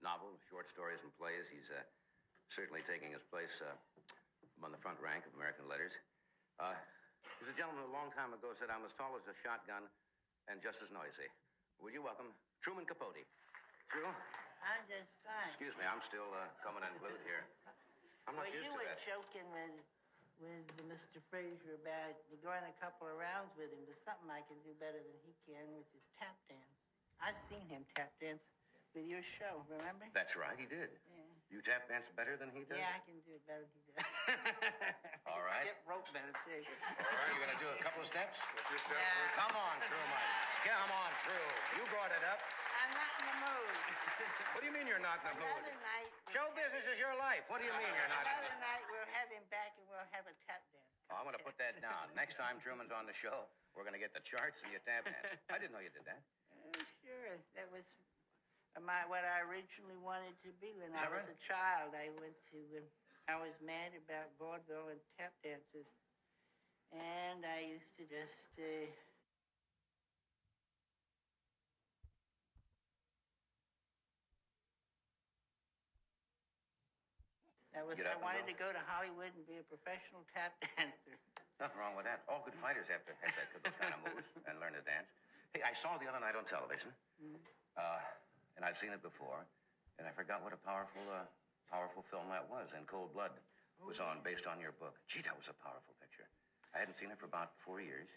novels, 0.00 0.38
short 0.48 0.70
stories, 0.70 1.00
and 1.02 1.10
plays. 1.18 1.50
He's 1.50 1.66
uh, 1.74 1.82
certainly 2.52 2.80
taking 2.84 3.12
his 3.12 3.24
place 3.28 3.60
uh, 3.60 3.72
among 4.60 4.72
the 4.72 4.80
front 4.80 4.98
rank 5.00 5.24
of 5.28 5.32
American 5.36 5.68
letters. 5.68 5.92
Uh, 6.58 6.74
there's 7.38 7.52
a 7.52 7.56
gentleman 7.56 7.84
who 7.84 7.90
a 7.92 7.94
long 7.94 8.10
time 8.16 8.34
ago 8.34 8.50
said 8.56 8.72
I'm 8.72 8.82
as 8.82 8.94
tall 8.96 9.14
as 9.14 9.24
a 9.28 9.36
shotgun 9.44 9.86
and 10.50 10.58
just 10.64 10.80
as 10.80 10.88
noisy. 10.90 11.28
Would 11.84 11.94
you 11.94 12.02
welcome 12.02 12.34
Truman 12.64 12.88
Capote? 12.88 13.22
True? 13.92 14.10
I'm 14.64 14.82
just 14.90 15.12
fine. 15.22 15.48
Excuse 15.54 15.76
me, 15.78 15.86
I'm 15.86 16.02
still 16.02 16.26
uh, 16.34 16.50
coming 16.64 16.82
unglued 16.82 17.22
here. 17.22 17.46
I'm 18.26 18.34
not 18.34 18.44
well, 18.44 18.52
used 18.52 18.66
you 18.66 18.74
were 18.74 18.90
joking 19.06 19.46
with 19.54 19.72
with 20.38 20.70
Mr. 20.86 21.18
Frazier 21.34 21.74
about 21.82 22.14
going 22.46 22.62
a 22.62 22.76
couple 22.78 23.10
of 23.10 23.18
rounds 23.18 23.50
with 23.58 23.74
him. 23.74 23.82
There's 23.90 23.98
something 24.06 24.30
I 24.30 24.46
can 24.46 24.54
do 24.62 24.70
better 24.78 24.98
than 25.02 25.18
he 25.26 25.34
can, 25.50 25.66
which 25.74 25.90
is 25.98 26.04
tap 26.14 26.38
dance. 26.46 26.78
I've 27.18 27.38
seen 27.50 27.62
him 27.66 27.82
tap 27.98 28.14
dance 28.22 28.42
with 28.94 29.10
your 29.10 29.22
show, 29.42 29.66
remember? 29.66 30.06
That's 30.14 30.38
right, 30.38 30.54
he 30.54 30.70
did. 30.70 30.94
Yeah. 31.10 31.17
You 31.48 31.64
tap 31.64 31.88
dance 31.88 32.04
better 32.12 32.36
than 32.36 32.52
he 32.52 32.68
does? 32.68 32.76
Yeah, 32.76 32.92
I 32.92 33.00
can 33.08 33.16
do 33.24 33.32
it 33.32 33.40
better 33.48 33.64
than 33.64 33.80
he 33.80 33.90
does. 33.96 34.04
All 35.32 35.40
right. 35.40 35.64
Get 35.72 35.80
rope 35.88 36.04
better 36.12 36.28
too. 36.44 36.60
All 36.60 37.08
right, 37.08 37.32
you 37.32 37.40
gonna 37.40 37.56
do 37.56 37.72
a 37.72 37.80
couple 37.80 38.04
of 38.04 38.08
steps? 38.08 38.36
What's 38.52 38.68
your 38.68 38.76
step 38.84 39.00
Yeah. 39.00 39.32
Come 39.40 39.56
on, 39.56 39.80
Truman. 39.88 40.22
Come 40.68 40.92
on, 40.92 41.10
True. 41.24 41.48
You 41.80 41.82
brought 41.88 42.12
it 42.12 42.20
up. 42.28 42.36
I'm 42.84 42.92
not 42.92 43.12
in 43.16 43.24
the 43.32 43.36
mood. 43.48 43.76
What 44.52 44.66
do 44.66 44.66
you 44.66 44.74
mean 44.74 44.90
you're 44.90 44.98
not 44.98 45.22
in 45.22 45.30
the 45.30 45.38
mood? 45.38 45.62
Another 45.62 45.78
night. 45.78 46.10
Show 46.34 46.50
business 46.58 46.82
is 46.90 46.98
your 46.98 47.14
life. 47.22 47.46
What 47.46 47.62
do 47.62 47.66
you 47.70 47.74
mean 47.78 47.86
you're 47.94 48.10
not 48.10 48.26
in 48.26 48.34
the 48.42 48.50
Another 48.50 48.58
night 48.58 48.84
we'll 48.90 49.10
have 49.14 49.30
him 49.30 49.46
back 49.54 49.78
and 49.78 49.86
we'll 49.86 50.08
have 50.10 50.26
a 50.26 50.34
tap 50.42 50.60
dance. 50.74 50.90
Oh, 51.08 51.16
I'm 51.16 51.24
gonna 51.24 51.40
put 51.40 51.54
that 51.62 51.78
down. 51.78 52.10
Next 52.18 52.34
time 52.34 52.58
Truman's 52.58 52.90
on 52.92 53.06
the 53.06 53.14
show, 53.14 53.46
we're 53.72 53.86
gonna 53.86 54.02
get 54.02 54.12
the 54.12 54.20
charts 54.26 54.58
and 54.66 54.74
your 54.74 54.82
tap 54.82 55.06
dance. 55.06 55.38
I 55.48 55.56
didn't 55.62 55.72
know 55.72 55.80
you 55.80 55.94
did 55.94 56.04
that. 56.04 56.20
Uh, 56.52 56.82
sure, 57.00 57.38
that 57.56 57.70
was 57.72 57.86
my 58.84 59.02
what 59.10 59.24
I 59.26 59.42
originally 59.46 59.98
wanted 59.98 60.34
to 60.46 60.50
be 60.62 60.74
when 60.78 60.92
I 60.94 61.06
was 61.10 61.26
a 61.26 61.38
child. 61.46 61.94
I 61.94 62.10
went 62.18 62.36
to. 62.54 62.60
Um, 62.78 62.86
I 63.28 63.36
was 63.36 63.52
mad 63.60 63.92
about 64.08 64.32
vaudeville 64.40 64.88
and 64.88 65.00
tap 65.20 65.36
dances, 65.44 65.84
and 66.96 67.44
I 67.44 67.76
used 67.76 67.92
to 68.00 68.04
just. 68.08 68.40
Uh, 68.56 68.88
That 77.76 77.84
was 77.86 77.94
Get 78.00 78.08
I 78.08 78.16
up 78.16 78.18
and 78.18 78.26
wanted 78.26 78.44
go. 78.48 78.52
to 78.52 78.56
go 78.58 78.68
to 78.74 78.82
Hollywood 78.88 79.30
and 79.36 79.44
be 79.46 79.60
a 79.60 79.66
professional 79.68 80.24
tap 80.34 80.56
dancer. 80.76 81.14
Nothing 81.60 81.78
wrong 81.78 81.94
with 81.94 82.06
that. 82.08 82.24
All 82.26 82.42
good 82.42 82.56
fighters 82.58 82.88
have 82.90 83.04
to 83.06 83.14
have 83.22 83.34
that, 83.34 83.48
those 83.54 83.76
kind 83.82 83.92
of 83.94 84.00
moves 84.08 84.26
and 84.48 84.58
learn 84.58 84.74
to 84.74 84.82
dance. 84.82 85.10
Hey, 85.54 85.62
I 85.62 85.74
saw 85.76 85.94
the 86.00 86.08
other 86.08 86.20
night 86.20 86.34
on 86.34 86.44
television, 86.48 86.90
Mhm. 87.22 87.38
uh, 87.76 88.00
and 88.58 88.66
I'd 88.66 88.74
seen 88.74 88.90
it 88.90 88.98
before, 89.06 89.46
and 90.02 90.10
I 90.10 90.10
forgot 90.10 90.42
what 90.42 90.50
a 90.50 90.58
powerful, 90.58 91.06
uh, 91.06 91.22
powerful 91.70 92.02
film 92.10 92.26
that 92.34 92.42
was. 92.50 92.74
In 92.74 92.82
Cold 92.90 93.14
Blood 93.14 93.30
was 93.78 94.02
on, 94.02 94.18
based 94.26 94.50
on 94.50 94.58
your 94.58 94.74
book. 94.82 94.98
Gee, 95.06 95.22
that 95.22 95.38
was 95.38 95.46
a 95.46 95.54
powerful 95.62 95.94
picture. 96.02 96.26
I 96.74 96.82
hadn't 96.82 96.98
seen 96.98 97.14
it 97.14 97.22
for 97.22 97.30
about 97.30 97.54
four 97.62 97.78
years, 97.78 98.10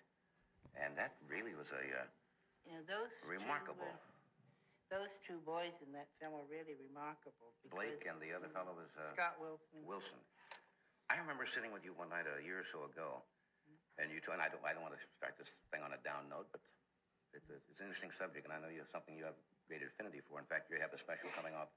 and 0.73 0.97
that 0.97 1.13
really 1.29 1.53
was 1.53 1.69
a 1.69 1.85
uh, 1.93 2.09
Yeah, 2.65 2.81
those 2.89 3.13
remarkable. 3.21 3.85
Two, 3.85 4.97
uh, 4.97 4.97
those 4.97 5.13
two 5.21 5.37
boys 5.45 5.77
in 5.85 5.93
that 5.93 6.09
film 6.17 6.33
are 6.33 6.49
really 6.49 6.73
remarkable. 6.73 7.53
Blake 7.69 8.09
and 8.09 8.17
the 8.17 8.33
other 8.33 8.49
fellow 8.49 8.73
was 8.73 8.89
uh, 8.97 9.13
Scott 9.13 9.37
Wilson. 9.37 9.85
Wilson. 9.85 10.19
I 11.13 11.21
remember 11.21 11.45
sitting 11.45 11.69
with 11.69 11.85
you 11.85 11.93
one 11.93 12.09
night 12.09 12.25
a 12.25 12.41
year 12.41 12.65
or 12.65 12.67
so 12.67 12.89
ago, 12.89 13.21
and 14.01 14.09
you 14.09 14.17
told, 14.25 14.41
and 14.41 14.43
I 14.43 14.49
don't, 14.49 14.65
I 14.65 14.73
don't 14.73 14.81
want 14.81 14.97
to 14.97 15.03
start 15.21 15.37
this 15.37 15.53
thing 15.69 15.85
on 15.85 15.93
a 15.93 16.01
down 16.01 16.25
note, 16.33 16.49
but 16.49 16.65
it, 17.37 17.45
it's 17.45 17.77
an 17.77 17.85
interesting 17.85 18.11
subject, 18.17 18.49
and 18.49 18.51
I 18.51 18.59
know 18.59 18.73
you 18.73 18.81
have 18.81 18.91
something 18.91 19.13
you 19.13 19.29
have 19.29 19.37
great 19.71 19.87
affinity 19.87 20.19
for. 20.27 20.35
In 20.35 20.43
fact, 20.51 20.67
you 20.67 20.75
have 20.83 20.91
a 20.91 20.99
special 20.99 21.31
coming 21.31 21.55
up, 21.55 21.71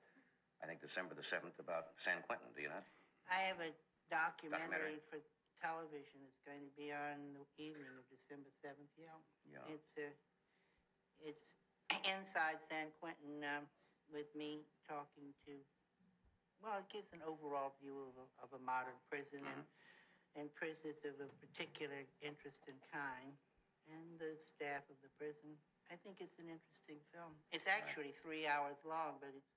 I 0.58 0.66
think 0.66 0.82
December 0.82 1.14
the 1.14 1.22
7th, 1.22 1.54
about 1.62 1.94
San 2.02 2.18
Quentin, 2.26 2.50
do 2.50 2.66
you 2.66 2.66
not? 2.66 2.82
I 3.30 3.46
have 3.46 3.62
a 3.62 3.70
documentary, 4.10 4.98
Documentary. 4.98 4.98
for 5.06 5.22
television 5.62 6.18
that's 6.26 6.42
going 6.42 6.66
to 6.66 6.74
be 6.74 6.90
on 6.90 7.38
the 7.38 7.46
evening 7.54 7.86
of 7.94 8.02
December 8.10 8.50
7th. 8.66 8.90
Yeah. 8.98 9.14
Yeah. 9.46 9.74
It's 9.78 9.92
uh, 9.94 10.10
it's 11.22 11.46
inside 12.02 12.58
San 12.66 12.90
Quentin 12.98 13.46
um, 13.46 13.64
with 14.10 14.26
me 14.34 14.66
talking 14.90 15.30
to. 15.46 15.54
Well, 16.58 16.82
it 16.82 16.90
gives 16.90 17.06
an 17.14 17.22
overall 17.22 17.78
view 17.78 17.94
of 18.10 18.14
a, 18.18 18.26
of 18.42 18.50
a 18.58 18.60
modern 18.66 18.98
prison 19.06 19.46
and 19.46 19.62
and 20.34 20.50
prisoners 20.58 20.98
of 21.06 21.14
a 21.22 21.30
particular 21.38 22.02
interest 22.18 22.58
and 22.66 22.76
kind, 22.90 23.30
and 23.86 24.18
the 24.18 24.34
staff 24.58 24.82
of 24.90 24.98
the 25.06 25.12
prison. 25.14 25.54
I 25.92 25.96
think 26.00 26.20
it's 26.20 26.36
an 26.40 26.48
interesting 26.48 27.00
film. 27.12 27.36
It's 27.52 27.68
actually 27.68 28.16
three 28.24 28.48
hours 28.48 28.76
long, 28.84 29.20
but 29.20 29.30
it's 29.32 29.52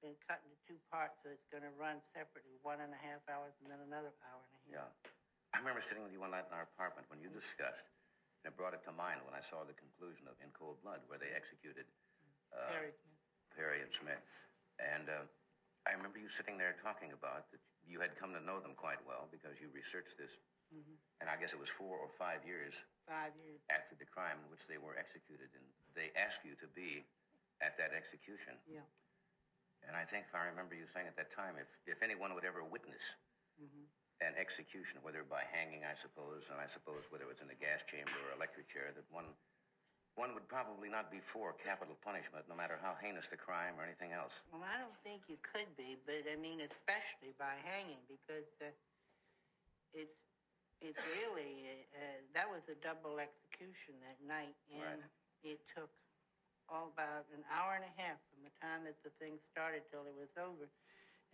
been 0.00 0.16
cut 0.28 0.40
into 0.44 0.56
two 0.68 0.78
parts, 0.92 1.18
so 1.24 1.32
it's 1.32 1.48
going 1.50 1.64
to 1.64 1.74
run 1.80 1.98
separately, 2.12 2.56
one 2.62 2.80
and 2.84 2.92
a 2.92 3.00
half 3.00 3.24
hours 3.26 3.56
and 3.62 3.72
then 3.72 3.80
another 3.82 4.12
hour 4.28 4.42
and 4.44 4.54
a 4.54 4.60
half. 4.68 4.88
Yeah. 4.88 4.90
I 5.54 5.62
remember 5.62 5.82
sitting 5.82 6.02
with 6.02 6.10
you 6.10 6.18
one 6.18 6.34
night 6.34 6.50
in 6.50 6.54
our 6.54 6.66
apartment 6.66 7.06
when 7.10 7.22
you 7.22 7.30
discussed, 7.30 7.86
and 8.42 8.50
it 8.50 8.54
brought 8.58 8.74
it 8.74 8.82
to 8.90 8.92
mind 8.94 9.22
when 9.22 9.34
I 9.38 9.42
saw 9.42 9.62
the 9.62 9.76
conclusion 9.78 10.26
of 10.26 10.34
In 10.42 10.50
Cold 10.50 10.82
Blood, 10.82 11.02
where 11.06 11.18
they 11.18 11.30
executed 11.30 11.86
uh, 12.50 12.74
Perry 12.74 12.92
Smith. 12.94 13.22
Perry 13.54 13.78
and 13.82 13.92
Smith. 13.94 14.22
And 14.82 15.06
uh, 15.06 15.24
I 15.86 15.94
remember 15.94 16.18
you 16.18 16.26
sitting 16.26 16.58
there 16.58 16.74
talking 16.82 17.14
about 17.14 17.50
that 17.54 17.62
you 17.86 18.02
had 18.02 18.18
come 18.18 18.34
to 18.34 18.42
know 18.42 18.58
them 18.58 18.74
quite 18.74 18.98
well 19.06 19.30
because 19.30 19.60
you 19.62 19.70
researched 19.70 20.18
this, 20.18 20.34
Mhm. 20.74 20.98
and 21.20 21.30
I 21.30 21.36
guess 21.36 21.52
it 21.54 21.58
was 21.60 21.70
four 21.70 21.96
or 21.98 22.08
five 22.18 22.44
years 22.44 22.74
Five 23.06 23.36
years. 23.36 23.60
after 23.70 23.94
the 23.94 24.04
crime 24.06 24.38
in 24.44 24.50
which 24.50 24.66
they 24.66 24.78
were 24.78 24.96
executed, 24.98 25.50
and 25.54 25.64
they 25.94 26.10
asked 26.16 26.44
you 26.44 26.54
to 26.56 26.66
be 26.68 27.06
at 27.60 27.76
that 27.78 27.92
execution. 27.94 28.58
Yeah. 28.66 28.84
And 29.86 29.96
I 29.96 30.04
think 30.04 30.26
if 30.26 30.34
I 30.34 30.44
remember 30.46 30.74
you 30.74 30.86
saying 30.88 31.06
at 31.06 31.16
that 31.16 31.30
time, 31.30 31.56
if, 31.58 31.68
if 31.86 32.02
anyone 32.02 32.34
would 32.34 32.44
ever 32.44 32.64
witness 32.64 33.02
hmm 33.58 33.84
an 34.20 34.34
execution, 34.36 35.02
whether 35.02 35.22
by 35.24 35.42
hanging, 35.44 35.84
I 35.84 35.94
suppose, 35.94 36.48
and 36.48 36.58
I 36.60 36.66
suppose 36.68 37.02
whether 37.10 37.28
it's 37.30 37.42
in 37.42 37.50
a 37.50 37.54
gas 37.54 37.82
chamber 37.84 38.14
or 38.30 38.32
electric 38.32 38.68
chair, 38.70 38.92
that 38.94 39.04
one 39.10 39.34
one 40.14 40.32
would 40.34 40.46
probably 40.48 40.88
not 40.88 41.10
be 41.10 41.20
for 41.20 41.52
capital 41.52 41.96
punishment, 42.00 42.46
no 42.48 42.54
matter 42.54 42.78
how 42.80 42.94
heinous 42.94 43.26
the 43.28 43.36
crime 43.36 43.74
or 43.78 43.82
anything 43.84 44.12
else. 44.12 44.32
Well, 44.52 44.62
I 44.62 44.78
don't 44.78 44.96
think 45.02 45.28
you 45.28 45.36
could 45.42 45.76
be, 45.76 45.96
but 46.06 46.22
I 46.30 46.36
mean, 46.36 46.60
especially 46.62 47.34
by 47.36 47.56
hanging, 47.64 47.98
because 48.06 48.46
uh, 48.62 48.70
it's 49.92 50.23
it's 50.80 51.00
really 51.06 51.86
uh, 51.94 52.18
that 52.34 52.48
was 52.48 52.62
a 52.70 52.76
double 52.82 53.18
execution 53.20 53.98
that 54.02 54.18
night, 54.26 54.56
and 54.72 55.00
it 55.44 55.60
took 55.74 55.90
all 56.68 56.90
about 56.94 57.28
an 57.36 57.44
hour 57.52 57.76
and 57.76 57.84
a 57.84 57.94
half 58.00 58.16
from 58.32 58.40
the 58.46 58.54
time 58.60 58.84
that 58.88 58.96
the 59.04 59.12
thing 59.20 59.36
started 59.52 59.84
till 59.92 60.06
it 60.08 60.16
was 60.16 60.30
over, 60.40 60.66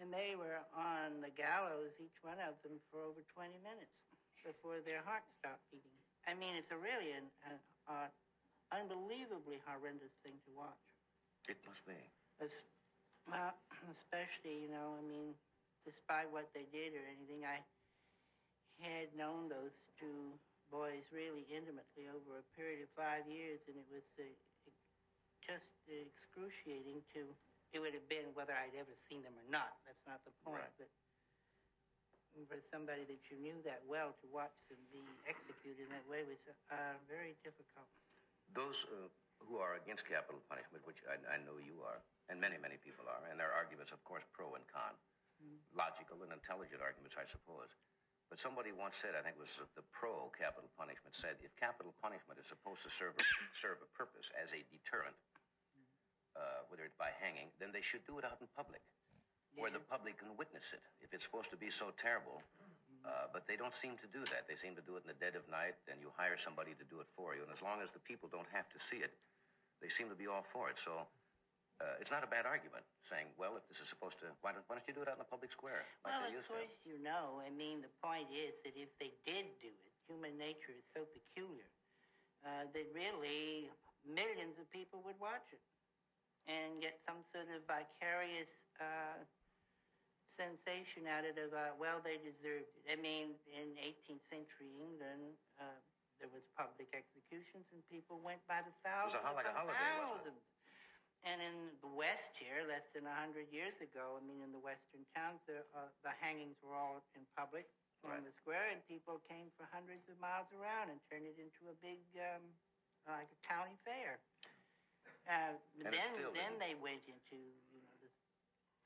and 0.02 0.10
they 0.10 0.34
were 0.34 0.60
on 0.74 1.22
the 1.22 1.30
gallows, 1.32 1.94
each 2.02 2.18
one 2.22 2.38
of 2.42 2.58
them, 2.66 2.78
for 2.90 3.00
over 3.04 3.22
20 3.34 3.54
minutes 3.62 3.94
before 4.42 4.80
their 4.82 5.02
heart 5.04 5.22
stopped 5.38 5.62
beating. 5.70 6.00
I 6.26 6.34
mean, 6.34 6.56
it's 6.56 6.70
a 6.72 6.78
really 6.80 7.12
an, 7.14 7.26
an 7.46 7.58
uh, 7.88 8.08
unbelievably 8.72 9.60
horrendous 9.66 10.12
thing 10.24 10.36
to 10.46 10.50
watch. 10.56 10.86
It 11.48 11.58
must 11.66 11.82
be. 11.86 11.96
Es- 12.40 12.66
well, 13.28 13.54
especially, 14.00 14.66
you 14.66 14.70
know, 14.70 14.96
I 14.98 15.02
mean, 15.04 15.34
despite 15.84 16.30
what 16.30 16.48
they 16.54 16.66
did 16.70 16.94
or 16.96 17.04
anything, 17.06 17.44
I 17.46 17.60
had 18.80 19.12
known 19.14 19.52
those 19.52 19.72
two 20.00 20.32
boys 20.72 21.02
really 21.12 21.44
intimately 21.50 22.08
over 22.08 22.40
a 22.40 22.46
period 22.56 22.80
of 22.82 22.90
five 22.96 23.26
years, 23.26 23.60
and 23.68 23.76
it 23.76 23.88
was 23.90 24.06
uh, 24.16 24.24
just 25.44 25.68
excruciating 25.86 27.04
to. 27.12 27.26
It 27.70 27.78
would 27.78 27.94
have 27.94 28.06
been 28.10 28.34
whether 28.34 28.50
I'd 28.50 28.74
ever 28.74 28.90
seen 29.06 29.22
them 29.22 29.34
or 29.38 29.46
not. 29.46 29.78
That's 29.86 30.02
not 30.02 30.18
the 30.26 30.34
point. 30.42 30.66
Right. 30.66 30.74
But 30.80 30.90
for 32.50 32.58
somebody 32.70 33.06
that 33.06 33.22
you 33.30 33.38
knew 33.38 33.58
that 33.66 33.82
well 33.86 34.14
to 34.22 34.26
watch 34.30 34.54
them 34.70 34.78
be 34.90 35.02
executed 35.26 35.86
in 35.86 35.90
that 35.94 36.06
way 36.10 36.26
was 36.26 36.38
uh, 36.70 36.94
very 37.10 37.38
difficult. 37.42 37.86
Those 38.54 38.86
uh, 38.90 39.06
who 39.42 39.58
are 39.58 39.78
against 39.78 40.06
capital 40.06 40.42
punishment, 40.50 40.82
which 40.86 41.02
I, 41.06 41.18
I 41.30 41.38
know 41.42 41.58
you 41.62 41.82
are, 41.86 42.02
and 42.30 42.38
many, 42.38 42.58
many 42.58 42.78
people 42.82 43.06
are, 43.06 43.22
and 43.30 43.38
their 43.38 43.50
arguments, 43.54 43.90
of 43.90 44.02
course, 44.06 44.22
pro 44.34 44.54
and 44.54 44.66
con, 44.70 44.94
logical 45.74 46.22
and 46.22 46.30
intelligent 46.30 46.82
arguments, 46.82 47.18
I 47.18 47.26
suppose. 47.26 47.70
But 48.30 48.38
somebody 48.38 48.70
once 48.70 48.94
said, 48.94 49.18
I 49.18 49.26
think 49.26 49.34
it 49.34 49.42
was 49.42 49.58
the 49.74 49.82
pro 49.90 50.30
capital 50.38 50.70
punishment, 50.78 51.18
said 51.18 51.34
if 51.42 51.50
capital 51.58 51.90
punishment 51.98 52.38
is 52.38 52.46
supposed 52.46 52.86
to 52.86 52.90
serve 52.90 53.18
a, 53.18 53.24
serve 53.50 53.82
a 53.82 53.90
purpose 53.98 54.30
as 54.38 54.54
a 54.54 54.62
deterrent, 54.70 55.18
uh, 56.38 56.62
whether 56.70 56.86
it's 56.86 56.94
by 56.94 57.10
hanging, 57.18 57.50
then 57.58 57.74
they 57.74 57.82
should 57.82 58.06
do 58.06 58.22
it 58.22 58.24
out 58.24 58.38
in 58.38 58.46
public, 58.54 58.80
where 59.58 59.74
the 59.74 59.82
public 59.82 60.22
can 60.22 60.30
witness 60.38 60.70
it. 60.70 60.80
If 61.02 61.10
it's 61.10 61.26
supposed 61.26 61.50
to 61.50 61.58
be 61.58 61.74
so 61.74 61.90
terrible, 61.98 62.38
uh, 63.02 63.26
but 63.34 63.50
they 63.50 63.58
don't 63.58 63.74
seem 63.74 63.98
to 63.98 64.06
do 64.14 64.22
that. 64.30 64.46
They 64.46 64.54
seem 64.54 64.78
to 64.78 64.84
do 64.86 64.94
it 64.94 65.02
in 65.02 65.10
the 65.10 65.18
dead 65.18 65.34
of 65.34 65.42
night, 65.50 65.74
and 65.90 65.98
you 65.98 66.14
hire 66.14 66.38
somebody 66.38 66.78
to 66.78 66.86
do 66.86 67.02
it 67.02 67.10
for 67.18 67.34
you. 67.34 67.42
And 67.42 67.50
as 67.50 67.58
long 67.58 67.82
as 67.82 67.90
the 67.90 68.02
people 68.06 68.30
don't 68.30 68.48
have 68.54 68.70
to 68.70 68.78
see 68.78 69.02
it, 69.02 69.10
they 69.82 69.90
seem 69.90 70.06
to 70.06 70.14
be 70.14 70.30
all 70.30 70.46
for 70.46 70.70
it. 70.70 70.78
So 70.78 71.08
uh, 71.80 71.96
it's 72.00 72.12
not 72.12 72.20
a 72.22 72.28
bad 72.30 72.44
argument 72.44 72.84
saying, 73.08 73.26
well, 73.40 73.56
if 73.56 73.64
this 73.72 73.80
is 73.80 73.88
supposed 73.88 74.20
to, 74.20 74.28
why 74.44 74.52
don't, 74.52 74.62
why 74.68 74.76
don't 74.76 74.84
you 74.84 74.92
do 74.92 75.00
it 75.00 75.08
out 75.08 75.16
in 75.16 75.24
the 75.24 75.32
public 75.32 75.48
square? 75.50 75.88
Like 76.04 76.12
Well, 76.12 76.28
of 76.28 76.36
used 76.36 76.46
to? 76.52 76.60
course 76.60 76.76
you 76.84 77.00
know. 77.00 77.40
I 77.40 77.48
mean, 77.48 77.80
the 77.80 77.92
point 78.04 78.28
is 78.30 78.52
that 78.68 78.76
if 78.76 78.92
they 79.00 79.16
did 79.24 79.48
do 79.64 79.72
it, 79.72 79.92
human 80.04 80.36
nature 80.36 80.76
is 80.76 80.84
so 80.92 81.08
peculiar 81.08 81.68
uh, 82.44 82.68
that 82.76 82.86
really 82.92 83.72
millions 84.04 84.60
of 84.60 84.68
people 84.68 85.00
would 85.08 85.16
watch 85.20 85.44
it 85.56 85.62
and 86.48 86.80
get 86.84 87.00
some 87.08 87.20
sort 87.32 87.48
of 87.52 87.64
vicarious 87.68 88.50
uh, 88.80 89.20
sensation 90.36 91.04
out 91.08 91.24
of 91.28 91.36
it. 91.36 91.52
Uh, 91.52 91.72
well, 91.76 92.00
they 92.00 92.16
deserved 92.20 92.68
it. 92.80 92.84
I 92.88 92.96
mean, 93.00 93.36
in 93.52 93.76
18th 93.80 94.24
century 94.32 94.72
England, 94.80 95.36
uh, 95.60 95.64
there 96.20 96.28
was 96.32 96.44
public 96.56 96.88
executions 96.92 97.64
and 97.72 97.80
people 97.88 98.20
went 98.20 98.40
by 98.48 98.60
the 98.64 98.72
thousands. 98.84 99.16
It 99.16 99.24
was 99.24 99.32
thousands. 99.32 99.36
a, 99.36 99.40
like 99.40 99.48
a 99.48 99.54
holiday, 99.56 99.92
wasn't 100.04 100.36
it? 100.36 100.44
And 101.24 101.38
in 101.44 101.56
the 101.84 101.92
West 101.92 102.32
here, 102.40 102.64
less 102.64 102.84
than 102.96 103.04
a 103.04 103.12
hundred 103.12 103.52
years 103.52 103.76
ago, 103.84 104.16
I 104.16 104.22
mean, 104.24 104.40
in 104.40 104.50
the 104.56 104.62
Western 104.62 105.04
towns, 105.12 105.40
the, 105.44 105.60
uh, 105.76 105.92
the 106.00 106.16
hangings 106.16 106.56
were 106.64 106.72
all 106.72 107.04
in 107.12 107.24
public 107.36 107.68
Right. 108.00 108.16
on 108.16 108.24
the 108.24 108.32
square, 108.40 108.72
and 108.72 108.80
people 108.88 109.20
came 109.28 109.52
for 109.60 109.68
hundreds 109.68 110.08
of 110.08 110.16
miles 110.24 110.48
around 110.56 110.88
and 110.88 110.96
turned 111.12 111.28
it 111.28 111.36
into 111.36 111.68
a 111.68 111.76
big, 111.84 112.00
um, 112.16 112.40
like 113.04 113.28
a 113.28 113.40
county 113.44 113.76
fair. 113.84 114.16
Uh, 115.28 115.52
And 115.84 115.92
then, 115.92 116.32
then 116.32 116.56
they 116.56 116.72
went 116.80 117.04
into, 117.04 117.36
you 117.36 117.80
know, 117.84 117.92
this 118.00 118.16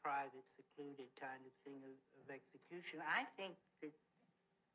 private, 0.02 0.42
secluded 0.58 1.06
kind 1.14 1.38
of 1.46 1.54
thing 1.62 1.78
of, 1.86 1.94
of 1.94 2.26
execution. 2.26 2.98
I 3.06 3.22
think 3.38 3.54
that 3.86 3.94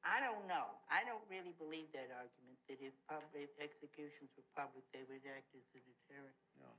I 0.08 0.24
don't 0.24 0.48
know. 0.48 0.72
I 0.88 1.04
don't 1.04 1.28
really 1.28 1.52
believe 1.60 1.92
that 1.92 2.08
argument 2.16 2.56
that 2.72 2.80
if 2.80 2.96
public 3.12 3.52
executions 3.60 4.32
were 4.40 4.48
public, 4.56 4.88
they 4.96 5.04
would 5.04 5.20
act 5.28 5.52
as 5.52 5.68
a 5.76 5.84
deterrent. 5.84 6.40
No. 6.56 6.72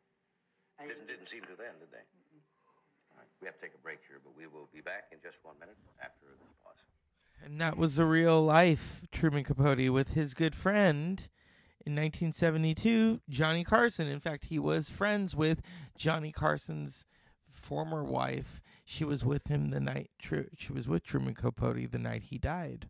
I 0.81 0.87
Didn't, 0.87 1.07
didn't 1.07 1.29
seem 1.29 1.43
to 1.43 1.57
then, 1.59 1.77
did 1.79 1.91
they? 1.93 2.05
All 3.13 3.19
right. 3.19 3.29
We 3.41 3.47
have 3.47 3.57
to 3.57 3.61
take 3.61 3.75
a 3.75 3.83
break 3.83 3.99
here, 4.09 4.19
but 4.23 4.37
we 4.37 4.47
will 4.47 4.69
be 4.73 4.81
back 4.81 5.05
in 5.13 5.19
just 5.23 5.37
one 5.43 5.55
minute 5.61 5.77
after 6.03 6.27
this 6.27 6.49
pause. 6.65 6.83
And 7.45 7.61
that 7.61 7.77
was 7.77 7.97
the 7.97 8.05
real 8.07 8.43
life 8.43 9.03
Truman 9.13 9.45
Capote 9.45 9.91
with 9.93 10.11
his 10.11 10.35
good 10.35 10.55
friend 10.55 11.29
in 11.87 11.95
1972, 11.95 13.21
Johnny 13.29 13.65
Carson. 13.65 14.09
In 14.09 14.21
fact, 14.21 14.47
he 14.47 14.59
was 14.59 14.89
friends 14.89 15.35
with 15.35 15.61
Johnny 15.97 16.33
Carson's 16.33 17.07
former 17.51 18.05
wife. 18.05 18.61
She 18.85 19.05
was 19.05 19.25
with 19.25 19.49
him 19.49 19.71
the 19.71 19.81
night 19.81 20.11
Tru- 20.19 20.49
she 20.59 20.73
was 20.73 20.89
with 20.89 21.05
Truman 21.05 21.35
Capote 21.35 21.91
the 21.91 21.99
night 21.99 22.25
he 22.25 22.39
died. 22.39 22.89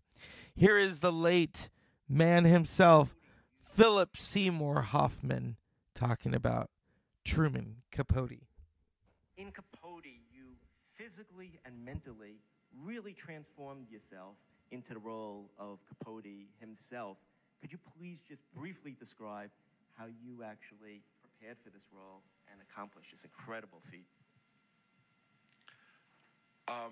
Here 0.55 0.78
is 0.78 1.01
the 1.01 1.12
late 1.12 1.68
man 2.09 2.45
himself, 2.45 3.16
Philip 3.62 4.16
Seymour 4.16 4.82
Hoffman, 4.82 5.57
talking 5.95 6.34
about 6.34 6.70
Truman 7.31 7.76
Capote. 7.93 8.43
In 9.37 9.53
Capote, 9.53 10.18
you 10.35 10.47
physically 10.97 11.61
and 11.64 11.72
mentally 11.85 12.41
really 12.85 13.12
transformed 13.12 13.89
yourself 13.89 14.35
into 14.72 14.95
the 14.95 14.99
role 14.99 15.49
of 15.57 15.78
Capote 15.87 16.26
himself. 16.59 17.18
Could 17.61 17.70
you 17.70 17.78
please 17.97 18.18
just 18.28 18.43
briefly 18.53 18.97
describe 18.99 19.51
how 19.97 20.07
you 20.07 20.43
actually 20.43 21.03
prepared 21.22 21.57
for 21.62 21.70
this 21.70 21.85
role 21.97 22.20
and 22.51 22.61
accomplished 22.68 23.12
this 23.12 23.22
incredible 23.22 23.78
feat? 23.93 24.09
Um, 26.66 26.91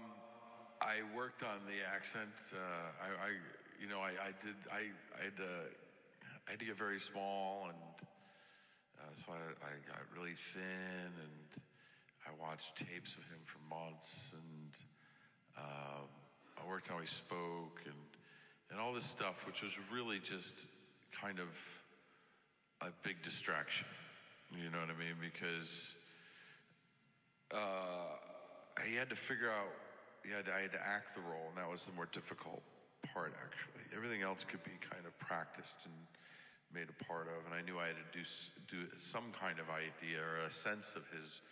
I 0.81 1.01
worked 1.17 1.43
on 1.43 1.67
the 1.67 1.83
accent. 1.93 2.55
Uh, 2.55 2.59
I, 3.03 3.27
I, 3.27 3.31
you 3.83 3.89
know, 3.89 3.99
I, 3.99 4.11
I 4.11 4.31
did. 4.41 4.55
I, 4.71 4.93
I 5.21 5.25
had 5.25 5.37
to. 5.39 5.51
I 6.47 6.51
had 6.53 6.61
to 6.61 6.65
get 6.65 6.79
very 6.79 7.01
small, 7.01 7.67
and 7.69 8.08
so 9.19 9.33
I, 9.33 9.67
I 9.67 9.71
got 9.89 9.99
really 10.15 10.37
thin, 10.37 10.63
and 10.63 11.63
I 12.25 12.31
watched 12.41 12.77
tapes 12.77 13.17
of 13.17 13.25
him 13.25 13.41
for 13.47 13.59
months, 13.69 14.33
and 14.33 14.71
um, 15.59 16.07
I 16.57 16.69
worked 16.69 16.89
on 16.91 16.97
how 16.97 17.01
he 17.01 17.09
spoke, 17.09 17.83
and 17.85 17.95
and 18.71 18.79
all 18.79 18.93
this 18.93 19.05
stuff, 19.05 19.45
which 19.47 19.63
was 19.63 19.79
really 19.93 20.21
just 20.21 20.69
kind 21.21 21.41
of 21.41 21.49
a 22.81 22.93
big 23.03 23.21
distraction. 23.23 23.89
You 24.53 24.71
know 24.71 24.79
what 24.79 24.91
I 24.95 24.99
mean? 24.99 25.17
Because 25.21 25.97
uh, 27.53 28.85
he 28.87 28.95
had 28.95 29.11
to 29.11 29.17
figure 29.17 29.51
out. 29.51 29.73
He 30.25 30.31
had 30.31 30.47
to, 30.47 30.55
I 30.55 30.61
had 30.61 30.73
to 30.73 30.87
act 30.87 31.15
the 31.15 31.23
role, 31.23 31.49
and 31.49 31.59
that 31.59 31.69
was 31.69 31.87
the 31.87 31.93
more 31.93 32.09
difficult 32.13 32.63
part, 33.13 33.35
actually. 33.43 33.83
Everything 33.97 34.23
else 34.23 34.45
could 34.45 34.63
be 34.63 34.79
kind 34.79 35.07
of 35.07 35.19
practiced 35.19 35.87
and 35.87 35.95
made 36.75 36.89
a 36.89 37.05
part 37.05 37.29
of. 37.29 37.45
And 37.47 37.55
I 37.55 37.63
knew 37.63 37.79
I 37.79 37.89
had 37.89 37.97
to 37.97 38.09
do, 38.13 38.25
do 38.71 38.87
some 38.97 39.33
kind 39.39 39.59
of 39.59 39.67
idea 39.71 40.21
or 40.21 40.47
a 40.47 40.51
sense 40.51 40.97
of 40.97 41.09
his 41.11 41.43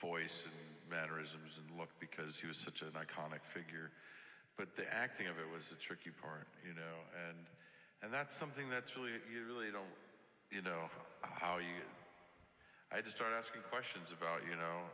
voice 0.00 0.46
and 0.46 0.54
mannerisms 0.90 1.58
and 1.58 1.78
look 1.78 1.90
because 1.98 2.38
he 2.38 2.46
was 2.46 2.56
such 2.56 2.82
an 2.82 2.92
iconic 2.94 3.42
figure. 3.42 3.90
But 4.56 4.74
the 4.74 4.86
acting 4.92 5.26
of 5.26 5.38
it 5.38 5.46
was 5.52 5.70
the 5.70 5.76
tricky 5.76 6.10
part, 6.10 6.46
you 6.66 6.74
know, 6.74 6.96
and 7.28 7.38
and 8.02 8.14
that's 8.14 8.36
something 8.36 8.70
that's 8.70 8.96
really 8.96 9.18
you 9.32 9.46
really 9.46 9.70
don't, 9.72 9.94
you 10.50 10.62
know, 10.62 10.90
how 11.22 11.58
you. 11.58 11.82
I 12.90 12.96
had 12.96 13.04
to 13.04 13.10
start 13.10 13.32
asking 13.36 13.62
questions 13.70 14.14
about, 14.16 14.40
you 14.48 14.56
know, 14.56 14.86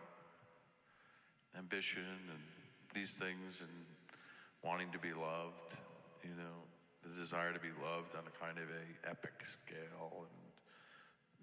ambition 1.56 2.02
and 2.02 2.42
these 2.94 3.14
things 3.14 3.60
and 3.60 3.70
wanting 4.62 4.90
to 4.92 4.98
be 4.98 5.12
loved, 5.12 5.76
you 6.22 6.34
know, 6.36 6.63
the 7.04 7.12
desire 7.14 7.52
to 7.52 7.60
be 7.60 7.72
loved 7.84 8.16
on 8.16 8.24
a 8.24 8.34
kind 8.40 8.56
of 8.56 8.68
a 8.72 8.84
epic 9.08 9.44
scale 9.44 10.24
and 10.24 10.44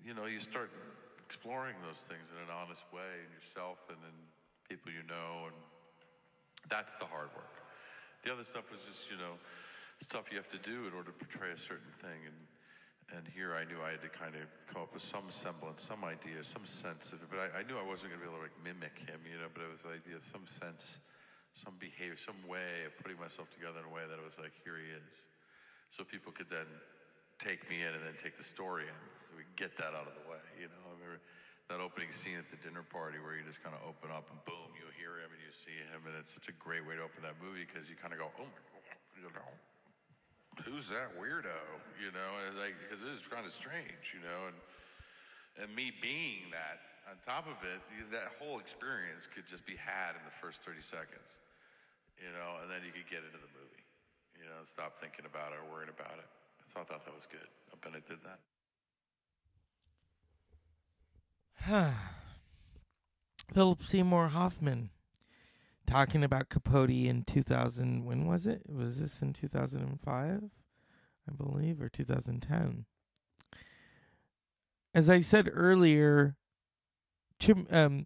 you 0.01 0.17
know, 0.17 0.25
you 0.25 0.41
start 0.41 0.73
exploring 1.21 1.77
those 1.85 2.01
things 2.01 2.33
in 2.33 2.37
an 2.41 2.49
honest 2.49 2.83
way 2.89 3.21
in 3.21 3.29
yourself 3.29 3.77
and 3.93 4.01
in 4.01 4.17
people 4.65 4.91
you 4.91 5.05
know 5.05 5.45
and 5.45 5.57
that's 6.69 6.97
the 6.97 7.05
hard 7.05 7.29
work. 7.37 7.61
The 8.25 8.33
other 8.33 8.43
stuff 8.43 8.69
was 8.69 8.81
just, 8.85 9.09
you 9.09 9.17
know, 9.17 9.37
stuff 10.01 10.29
you 10.33 10.37
have 10.37 10.49
to 10.49 10.61
do 10.61 10.89
in 10.89 10.93
order 10.97 11.13
to 11.13 11.17
portray 11.17 11.53
a 11.53 11.57
certain 11.57 11.93
thing 12.01 12.25
and 12.25 12.37
and 13.11 13.27
here 13.27 13.51
I 13.51 13.67
knew 13.67 13.75
I 13.83 13.91
had 13.91 14.03
to 14.07 14.11
kind 14.11 14.39
of 14.39 14.47
come 14.71 14.87
up 14.87 14.95
with 14.95 15.03
some 15.03 15.27
semblance, 15.27 15.83
some 15.83 15.99
idea, 16.07 16.39
some 16.47 16.63
sense 16.63 17.11
of 17.11 17.19
it. 17.19 17.27
But 17.27 17.43
I, 17.43 17.59
I 17.59 17.61
knew 17.67 17.75
I 17.75 17.83
wasn't 17.83 18.15
going 18.15 18.23
to 18.23 18.23
be 18.23 18.31
able 18.31 18.39
to 18.39 18.47
like 18.47 18.55
mimic 18.63 19.03
him, 19.03 19.19
you 19.27 19.35
know. 19.35 19.51
But 19.51 19.67
it 19.67 19.71
was 19.71 19.83
the 19.83 19.91
idea 19.91 20.15
of 20.15 20.23
some 20.23 20.47
sense, 20.47 20.95
some 21.51 21.75
behavior, 21.75 22.15
some 22.15 22.39
way 22.47 22.87
of 22.87 22.95
putting 23.03 23.19
myself 23.19 23.51
together 23.51 23.83
in 23.83 23.87
a 23.91 23.91
way 23.91 24.07
that 24.07 24.15
it 24.15 24.23
was 24.23 24.39
like, 24.39 24.55
here 24.63 24.79
he 24.79 24.87
is, 24.95 25.11
so 25.91 26.01
people 26.07 26.31
could 26.31 26.49
then 26.49 26.67
take 27.37 27.67
me 27.69 27.83
in 27.83 27.91
and 27.93 28.01
then 28.01 28.17
take 28.17 28.39
the 28.39 28.47
story 28.47 28.87
in. 28.89 29.01
So 29.29 29.37
we 29.37 29.45
get 29.59 29.77
that 29.77 29.93
out 29.93 30.09
of 30.09 30.15
the 30.17 30.25
way, 30.25 30.41
you 30.57 30.71
know. 30.71 30.81
I 30.87 30.95
remember 30.97 31.21
that 31.69 31.79
opening 31.83 32.11
scene 32.15 32.39
at 32.41 32.49
the 32.49 32.59
dinner 32.63 32.83
party 32.83 33.21
where 33.21 33.37
you 33.37 33.45
just 33.45 33.61
kind 33.61 33.77
of 33.77 33.83
open 33.85 34.09
up 34.09 34.27
and 34.31 34.39
boom, 34.43 34.73
you 34.73 34.87
hear 34.97 35.21
him 35.21 35.29
and 35.29 35.41
you 35.43 35.53
see 35.53 35.77
him, 35.91 36.03
and 36.09 36.17
it's 36.17 36.33
such 36.33 36.49
a 36.49 36.55
great 36.57 36.83
way 36.83 36.97
to 36.97 37.03
open 37.05 37.21
that 37.21 37.37
movie 37.37 37.63
because 37.63 37.87
you 37.87 37.95
kind 37.99 38.11
of 38.11 38.19
go, 38.19 38.33
oh 38.41 38.47
my 38.47 38.61
god, 38.89 38.99
you 39.15 39.29
know 39.31 39.51
who's 40.65 40.89
that 40.91 41.15
weirdo? 41.15 41.55
You 41.99 42.11
know, 42.11 42.31
and 42.43 42.57
like 42.59 42.75
because 42.83 43.03
it 43.03 43.11
is 43.11 43.23
kind 43.29 43.45
of 43.45 43.53
strange, 43.53 44.11
you 44.11 44.19
know, 44.19 44.51
and 44.51 44.57
and 45.63 45.69
me 45.75 45.91
being 46.01 46.51
that 46.51 46.79
on 47.09 47.19
top 47.23 47.47
of 47.47 47.59
it, 47.67 47.79
that 48.11 48.35
whole 48.39 48.59
experience 48.59 49.27
could 49.27 49.47
just 49.47 49.65
be 49.67 49.75
had 49.75 50.15
in 50.15 50.23
the 50.25 50.33
first 50.33 50.63
thirty 50.63 50.83
seconds, 50.83 51.39
you 52.19 52.31
know, 52.31 52.59
and 52.63 52.67
then 52.71 52.83
you 52.83 52.91
could 52.91 53.07
get 53.07 53.23
into 53.23 53.39
the 53.39 53.51
movie, 53.55 53.60
you 54.41 54.49
know, 54.49 54.63
stop 54.65 54.97
thinking 54.97 55.25
about 55.25 55.51
it 55.51 55.59
or 55.61 55.71
worrying 55.71 55.91
about 55.95 56.17
it. 56.17 56.25
So 56.65 56.81
I 56.81 56.83
thought 56.83 57.05
that 57.05 57.13
was 57.13 57.27
good. 57.27 57.47
I 57.71 57.75
bet 57.89 58.07
did 58.07 58.19
that. 61.65 61.93
Philip 63.53 63.83
Seymour 63.83 64.29
Hoffman 64.29 64.89
talking 65.85 66.23
about 66.23 66.49
Capote 66.49 66.89
in 66.89 67.23
2000. 67.23 68.03
When 68.03 68.25
was 68.25 68.47
it? 68.47 68.63
Was 68.67 68.99
this 68.99 69.21
in 69.21 69.33
2005? 69.33 70.41
I 71.27 71.31
believe, 71.31 71.81
or 71.81 71.89
2010. 71.89 72.85
As 74.93 75.09
I 75.09 75.19
said 75.19 75.49
earlier, 75.53 76.35
um, 77.69 78.05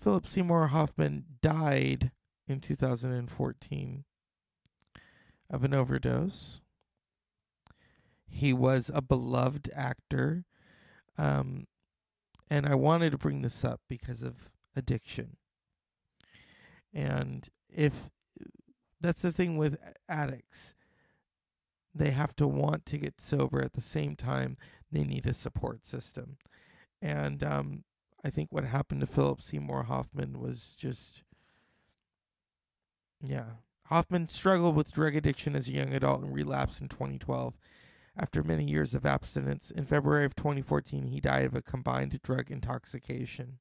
Philip 0.00 0.26
Seymour 0.26 0.68
Hoffman 0.68 1.24
died 1.40 2.10
in 2.48 2.60
2014 2.60 4.04
of 5.50 5.64
an 5.64 5.74
overdose. 5.74 6.62
He 8.26 8.52
was 8.52 8.90
a 8.94 9.02
beloved 9.02 9.70
actor. 9.74 10.44
Um, 11.18 11.66
and 12.48 12.66
I 12.66 12.74
wanted 12.74 13.10
to 13.10 13.18
bring 13.18 13.42
this 13.42 13.64
up 13.64 13.80
because 13.88 14.22
of 14.22 14.50
addiction. 14.76 15.36
And 16.92 17.48
if 17.68 18.10
that's 19.00 19.22
the 19.22 19.32
thing 19.32 19.56
with 19.56 19.76
addicts, 20.08 20.74
they 21.94 22.10
have 22.10 22.34
to 22.36 22.46
want 22.46 22.86
to 22.86 22.98
get 22.98 23.20
sober 23.20 23.62
at 23.62 23.72
the 23.72 23.80
same 23.80 24.16
time 24.16 24.56
they 24.92 25.04
need 25.04 25.26
a 25.26 25.32
support 25.32 25.86
system. 25.86 26.36
And 27.00 27.42
um, 27.42 27.84
I 28.24 28.30
think 28.30 28.52
what 28.52 28.64
happened 28.64 29.00
to 29.00 29.06
Philip 29.06 29.40
Seymour 29.40 29.84
Hoffman 29.84 30.40
was 30.40 30.74
just, 30.78 31.22
yeah. 33.24 33.44
Hoffman 33.90 34.28
struggled 34.28 34.76
with 34.76 34.92
drug 34.92 35.16
addiction 35.16 35.56
as 35.56 35.68
a 35.68 35.72
young 35.72 35.92
adult 35.92 36.22
and 36.22 36.32
relapsed 36.32 36.80
in 36.80 36.88
2012. 36.88 37.54
After 38.16 38.44
many 38.44 38.64
years 38.64 38.94
of 38.94 39.04
abstinence, 39.04 39.72
in 39.72 39.84
February 39.84 40.24
of 40.24 40.36
2014, 40.36 41.08
he 41.08 41.20
died 41.20 41.44
of 41.44 41.56
a 41.56 41.62
combined 41.62 42.20
drug 42.22 42.52
intoxication. 42.52 43.58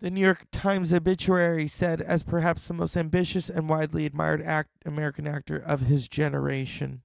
The 0.00 0.10
New 0.10 0.22
York 0.22 0.46
Times 0.50 0.94
obituary 0.94 1.68
said, 1.68 2.00
as 2.00 2.22
perhaps 2.22 2.66
the 2.66 2.74
most 2.74 2.96
ambitious 2.96 3.50
and 3.50 3.68
widely 3.68 4.06
admired 4.06 4.40
act- 4.40 4.70
American 4.86 5.26
actor 5.26 5.58
of 5.58 5.82
his 5.82 6.08
generation. 6.08 7.02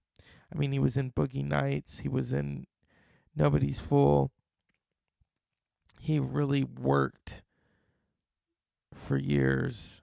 I 0.53 0.57
mean, 0.57 0.71
he 0.71 0.79
was 0.79 0.95
in 0.95 1.11
Boogie 1.11 1.45
Nights, 1.45 1.99
he 1.99 2.09
was 2.09 2.32
in 2.32 2.65
Nobody's 3.36 3.79
Fool. 3.79 4.32
He 5.99 6.17
really 6.17 6.63
worked 6.63 7.43
for 8.93 9.17
years. 9.17 10.01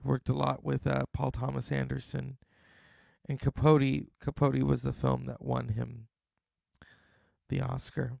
He 0.00 0.08
worked 0.08 0.28
a 0.28 0.34
lot 0.34 0.64
with 0.64 0.86
uh, 0.86 1.04
Paul 1.12 1.30
Thomas 1.30 1.72
Anderson. 1.72 2.38
And 3.28 3.40
Capote, 3.40 4.08
Capote 4.20 4.62
was 4.62 4.82
the 4.82 4.92
film 4.92 5.26
that 5.26 5.42
won 5.42 5.68
him 5.68 6.08
the 7.48 7.60
Oscar. 7.60 8.18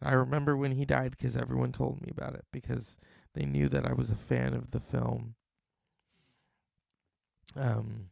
And 0.00 0.10
I 0.10 0.12
remember 0.12 0.56
when 0.56 0.72
he 0.72 0.84
died 0.84 1.12
because 1.12 1.36
everyone 1.36 1.72
told 1.72 2.00
me 2.00 2.08
about 2.10 2.34
it 2.34 2.44
because 2.52 2.98
they 3.34 3.44
knew 3.44 3.68
that 3.68 3.86
I 3.86 3.92
was 3.92 4.10
a 4.10 4.16
fan 4.16 4.54
of 4.54 4.70
the 4.70 4.80
film. 4.80 5.34
Um, 7.56 8.10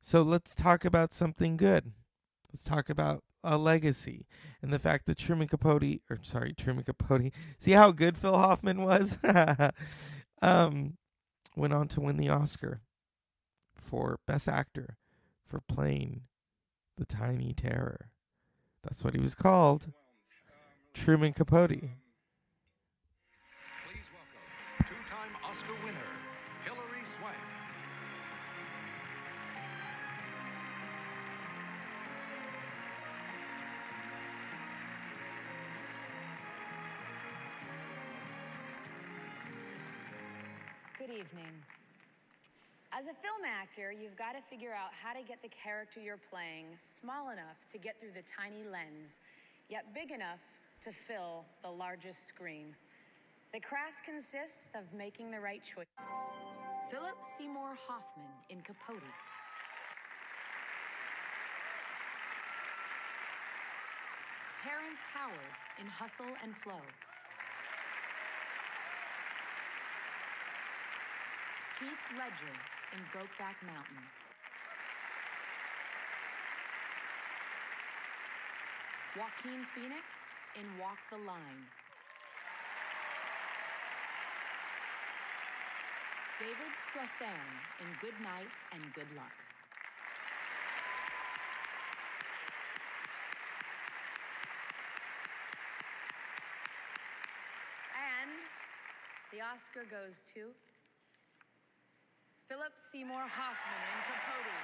so 0.00 0.22
let's 0.22 0.54
talk 0.54 0.84
about 0.84 1.14
something 1.14 1.56
good. 1.56 1.92
Let's 2.52 2.64
talk 2.64 2.88
about 2.88 3.22
a 3.44 3.56
legacy 3.56 4.26
and 4.62 4.72
the 4.72 4.78
fact 4.78 5.06
that 5.06 5.18
Truman 5.18 5.46
Capote, 5.46 6.00
or 6.10 6.18
sorry, 6.22 6.54
Truman 6.54 6.84
Capote. 6.84 7.32
See 7.58 7.72
how 7.72 7.92
good 7.92 8.16
Phil 8.16 8.36
Hoffman 8.36 8.82
was. 8.82 9.18
um, 10.42 10.96
went 11.54 11.74
on 11.74 11.86
to 11.88 12.00
win 12.00 12.16
the 12.16 12.30
Oscar 12.30 12.80
for 13.76 14.18
Best 14.26 14.48
Actor 14.48 14.96
for 15.46 15.60
playing 15.60 16.22
the 16.96 17.04
Tiny 17.04 17.52
Terror. 17.52 18.10
That's 18.82 19.04
what 19.04 19.14
he 19.14 19.20
was 19.20 19.34
called. 19.34 19.92
Truman 20.94 21.32
Capote. 21.32 21.90
Evening. 41.14 41.54
As 42.90 43.06
a 43.06 43.14
film 43.14 43.42
actor, 43.46 43.92
you've 43.92 44.16
got 44.16 44.32
to 44.32 44.42
figure 44.42 44.72
out 44.74 44.90
how 44.90 45.12
to 45.14 45.22
get 45.22 45.40
the 45.42 45.48
character 45.48 46.00
you're 46.00 46.18
playing 46.30 46.66
small 46.76 47.30
enough 47.30 47.62
to 47.70 47.78
get 47.78 48.00
through 48.00 48.10
the 48.14 48.22
tiny 48.22 48.64
lens, 48.66 49.20
yet 49.68 49.94
big 49.94 50.10
enough 50.10 50.42
to 50.82 50.90
fill 50.90 51.44
the 51.62 51.70
largest 51.70 52.26
screen. 52.26 52.74
The 53.52 53.60
craft 53.60 54.04
consists 54.04 54.74
of 54.74 54.92
making 54.92 55.30
the 55.30 55.38
right 55.38 55.62
choice. 55.62 55.86
Philip 56.90 57.18
Seymour 57.22 57.78
Hoffman 57.86 58.26
in 58.50 58.60
Capote. 58.62 58.98
Terrence 64.62 65.02
Howard 65.14 65.54
in 65.80 65.86
Hustle 65.86 66.34
and 66.42 66.56
Flow. 66.56 66.82
Heath 71.80 72.06
Ledger 72.16 72.56
in 72.94 73.00
Brokeback 73.10 73.58
Mountain. 73.66 74.04
Joaquin 79.16 79.66
Phoenix 79.74 80.30
in 80.54 80.66
Walk 80.78 80.98
the 81.10 81.18
Line. 81.18 81.66
David 86.38 86.74
Strathairn 86.78 87.52
in 87.80 87.86
Good 88.00 88.20
Night 88.22 88.50
and 88.72 88.82
Good 88.94 89.10
Luck. 89.16 89.34
And 97.98 98.30
the 99.32 99.40
Oscar 99.42 99.82
goes 99.90 100.22
to 100.34 100.54
Philip 102.44 102.76
Seymour 102.76 103.24
Hoffman 103.24 103.80
in 103.88 104.00
Capote. 104.04 104.60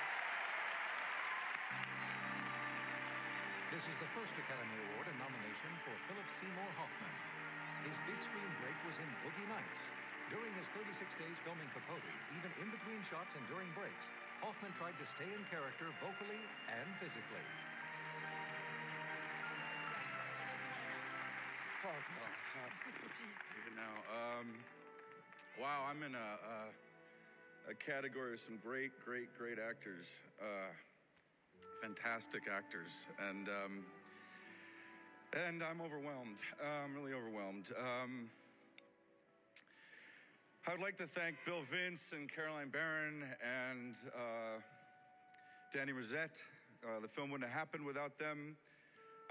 This 3.72 3.89
is 3.89 3.97
the 3.97 4.11
first 4.12 4.37
Academy 4.37 4.76
Award 4.85 5.09
and 5.09 5.16
nomination 5.16 5.72
for 5.81 5.97
Philip 6.05 6.28
Seymour 6.28 6.68
Hoffman. 6.76 7.14
His 7.89 7.97
big 8.05 8.20
screen 8.20 8.53
break 8.61 8.76
was 8.85 9.01
in 9.01 9.09
Boogie 9.24 9.49
Nights. 9.49 9.89
During 10.28 10.53
his 10.61 10.68
36 10.76 10.93
days 11.16 11.41
filming 11.41 11.72
Capote, 11.72 12.05
even 12.37 12.53
in 12.61 12.68
between 12.68 13.01
shots 13.01 13.41
and 13.41 13.45
during 13.49 13.72
breaks, 13.72 14.12
Hoffman 14.45 14.76
tried 14.76 15.01
to 15.01 15.07
stay 15.09 15.33
in 15.33 15.41
character 15.49 15.89
vocally 16.05 16.45
and 16.68 16.85
physically. 17.01 17.47
You 23.64 23.72
know, 23.72 23.95
um, 24.12 24.47
wow, 25.57 25.89
I'm 25.89 26.05
in 26.05 26.12
a, 26.12 26.28
a, 26.45 26.68
a 27.68 27.74
category 27.74 28.32
of 28.32 28.40
some 28.40 28.58
great, 28.64 28.92
great, 29.04 29.28
great 29.36 29.58
actors, 29.58 30.20
uh, 30.40 30.72
fantastic 31.80 32.42
actors, 32.50 33.06
and 33.28 33.48
um, 33.48 33.84
and 35.46 35.62
I'm 35.62 35.80
overwhelmed. 35.80 36.38
Uh, 36.62 36.84
I'm 36.84 36.94
really 36.94 37.12
overwhelmed. 37.12 37.70
Um, 37.78 38.30
I 40.66 40.72
would 40.72 40.80
like 40.80 40.96
to 40.98 41.06
thank 41.06 41.36
Bill 41.44 41.62
Vince 41.62 42.12
and 42.12 42.30
Caroline 42.30 42.68
Baron 42.68 43.24
and 43.42 43.94
uh, 44.14 44.61
Danny 45.72 45.92
Rosett. 45.92 46.44
Uh, 46.84 47.00
the 47.00 47.08
film 47.08 47.30
wouldn't 47.30 47.48
have 47.48 47.58
happened 47.58 47.84
without 47.84 48.18
them. 48.18 48.56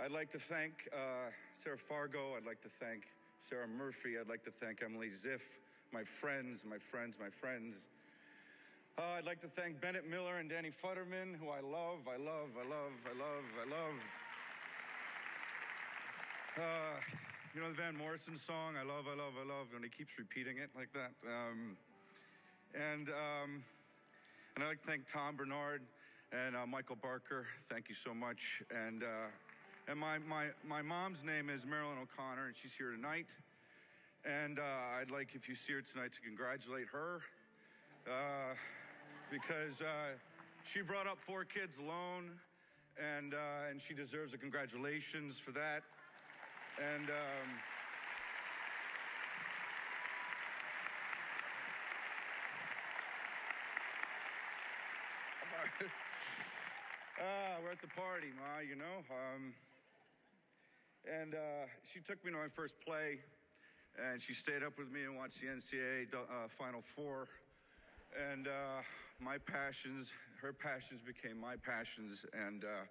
I'd 0.03 0.11
like 0.11 0.29
to 0.31 0.39
thank 0.39 0.89
uh, 0.93 1.31
Sarah 1.53 1.77
Fargo. 1.77 2.35
I'd 2.37 2.45
like 2.45 2.61
to 2.61 2.69
thank 2.69 3.03
Sarah 3.39 3.67
Murphy. 3.67 4.17
I'd 4.19 4.29
like 4.29 4.43
to 4.45 4.51
thank 4.51 4.81
Emily 4.83 5.09
Ziff, 5.09 5.41
my 5.91 6.03
friends, 6.03 6.65
my 6.67 6.77
friends, 6.77 7.17
my 7.19 7.29
friends. 7.29 7.89
Uh, 8.99 9.15
I'd 9.17 9.25
like 9.25 9.39
to 9.39 9.47
thank 9.47 9.79
Bennett 9.79 10.09
Miller 10.09 10.39
and 10.39 10.49
Danny 10.49 10.71
Futterman, 10.71 11.39
who 11.39 11.47
I 11.47 11.61
love, 11.61 11.99
I 12.05 12.17
love, 12.17 12.51
I 12.59 12.67
love, 12.67 12.91
I 13.05 13.15
love, 13.17 13.45
I 13.55 13.69
love. 13.71 13.95
Uh, 16.57 16.99
you 17.55 17.61
know 17.61 17.69
the 17.69 17.75
Van 17.75 17.95
Morrison 17.95 18.35
song, 18.35 18.75
I 18.77 18.83
love, 18.83 19.05
I 19.07 19.15
love, 19.15 19.35
I 19.41 19.47
love, 19.47 19.67
and 19.73 19.85
he 19.85 19.89
keeps 19.89 20.19
repeating 20.19 20.57
it 20.57 20.69
like 20.75 20.91
that. 20.91 21.11
Um, 21.25 21.77
and, 22.75 23.07
um, 23.07 23.63
and 24.55 24.65
I'd 24.65 24.67
like 24.67 24.81
to 24.81 24.87
thank 24.87 25.09
Tom 25.09 25.37
Bernard 25.37 25.81
and 26.33 26.57
uh, 26.57 26.65
Michael 26.67 26.97
Barker. 27.01 27.45
Thank 27.69 27.87
you 27.87 27.95
so 27.95 28.13
much. 28.13 28.61
And, 28.69 29.03
uh, 29.03 29.87
and 29.87 29.97
my, 29.97 30.17
my, 30.27 30.47
my 30.67 30.81
mom's 30.81 31.23
name 31.23 31.49
is 31.49 31.65
Marilyn 31.65 31.99
O'Connor, 32.03 32.47
and 32.47 32.57
she's 32.57 32.73
here 32.73 32.91
tonight. 32.91 33.33
And 34.25 34.59
uh, 34.59 34.99
I'd 34.99 35.09
like, 35.09 35.35
if 35.35 35.47
you 35.47 35.55
see 35.55 35.71
her 35.71 35.81
tonight, 35.81 36.11
to 36.11 36.19
congratulate 36.19 36.87
her 36.91 37.21
uh, 38.05 38.55
because 39.31 39.81
uh, 39.81 40.17
she 40.63 40.81
brought 40.81 41.07
up 41.07 41.19
four 41.19 41.43
kids 41.43 41.77
alone, 41.77 42.31
and, 42.97 43.33
uh, 43.33 43.69
and 43.69 43.79
she 43.79 43.93
deserves 43.93 44.33
a 44.33 44.37
congratulations 44.37 45.39
for 45.39 45.51
that. 45.51 45.83
And 46.77 47.09
um, 47.09 47.49
Ah, 57.21 57.59
we're 57.61 57.71
at 57.71 57.81
the 57.81 57.87
party, 57.87 58.31
Ma, 58.39 58.59
you 58.59 58.77
know. 58.77 59.03
Um, 59.11 59.53
and 61.03 61.35
uh, 61.35 61.67
she 61.91 61.99
took 61.99 62.23
me 62.23 62.31
to 62.31 62.37
my 62.37 62.47
first 62.47 62.75
play, 62.79 63.19
and 63.99 64.21
she 64.21 64.33
stayed 64.33 64.63
up 64.63 64.77
with 64.77 64.89
me 64.89 65.03
and 65.03 65.17
watched 65.17 65.41
the 65.41 65.47
NCAA 65.47 66.13
uh, 66.13 66.47
Final 66.47 66.79
Four. 66.79 67.27
And 68.17 68.47
uh, 68.47 68.81
my 69.19 69.37
passions, 69.37 70.11
her 70.41 70.53
passions 70.53 71.01
became 71.01 71.39
my 71.39 71.55
passions. 71.55 72.25
And, 72.33 72.63
uh, 72.63 72.85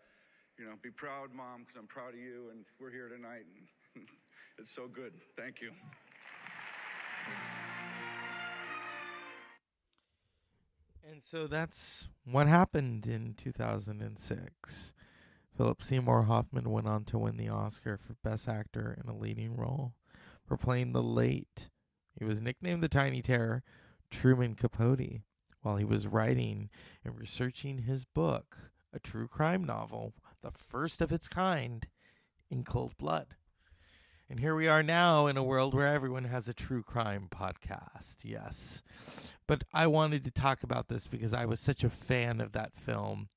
you 0.59 0.65
know, 0.65 0.73
be 0.83 0.91
proud, 0.91 1.33
Mom, 1.35 1.61
because 1.61 1.77
I'm 1.79 1.87
proud 1.87 2.15
of 2.15 2.21
you, 2.21 2.51
and 2.51 2.65
we're 2.81 2.91
here 2.91 3.09
tonight. 3.09 3.45
And 3.95 4.07
it's 4.59 4.71
so 4.71 4.87
good. 4.87 5.15
Thank 5.37 5.61
you. 5.61 5.71
And 11.11 11.23
so 11.23 11.47
that's 11.47 12.09
what 12.25 12.47
happened 12.47 13.07
in 13.07 13.35
2006. 13.35 14.95
Philip 15.57 15.83
Seymour 15.83 16.25
Hoffman 16.25 16.71
went 16.71 16.87
on 16.87 17.05
to 17.05 17.19
win 17.19 17.37
the 17.37 17.49
Oscar 17.49 17.99
for 17.99 18.15
Best 18.23 18.49
Actor 18.49 18.99
in 19.03 19.11
a 19.11 19.17
Leading 19.17 19.57
Role 19.57 19.95
for 20.49 20.57
playing 20.57 20.93
the 20.93 21.03
late, 21.03 21.69
he 22.19 22.25
was 22.25 22.41
nicknamed 22.41 22.83
the 22.83 22.89
Tiny 22.89 23.23
Terror, 23.23 23.63
Truman 24.11 24.55
Capote, 24.55 25.23
while 25.63 25.77
he 25.77 25.85
was 25.85 26.07
writing 26.07 26.71
and 27.05 27.19
researching 27.19 27.79
his 27.79 28.05
book, 28.05 28.57
a 28.93 28.99
true 28.99 29.29
crime 29.29 29.65
novel, 29.65 30.15
the 30.43 30.51
first 30.51 31.01
of 31.01 31.13
its 31.13 31.29
kind, 31.29 31.89
in 32.51 32.65
cold 32.65 32.97
blood. 32.97 33.35
And 34.31 34.41
here 34.41 34.55
we 34.55 34.69
are 34.69 34.83
now 34.83 35.27
in 35.27 35.39
a 35.39 35.43
world 35.43 35.75
where 35.75 35.87
everyone 35.87 36.25
has 36.25 36.49
a 36.49 36.55
true 36.55 36.83
crime 36.83 37.29
podcast. 37.31 38.19
Yes. 38.25 38.83
But 39.47 39.65
I 39.73 39.87
wanted 39.87 40.23
to 40.25 40.31
talk 40.31 40.63
about 40.63 40.89
this 40.89 41.09
because 41.09 41.33
I 41.33 41.47
was 41.47 41.61
such 41.61 41.83
a 41.83 41.89
fan 41.89 42.41
of 42.43 42.53
that 42.53 42.77
film. 42.77 43.29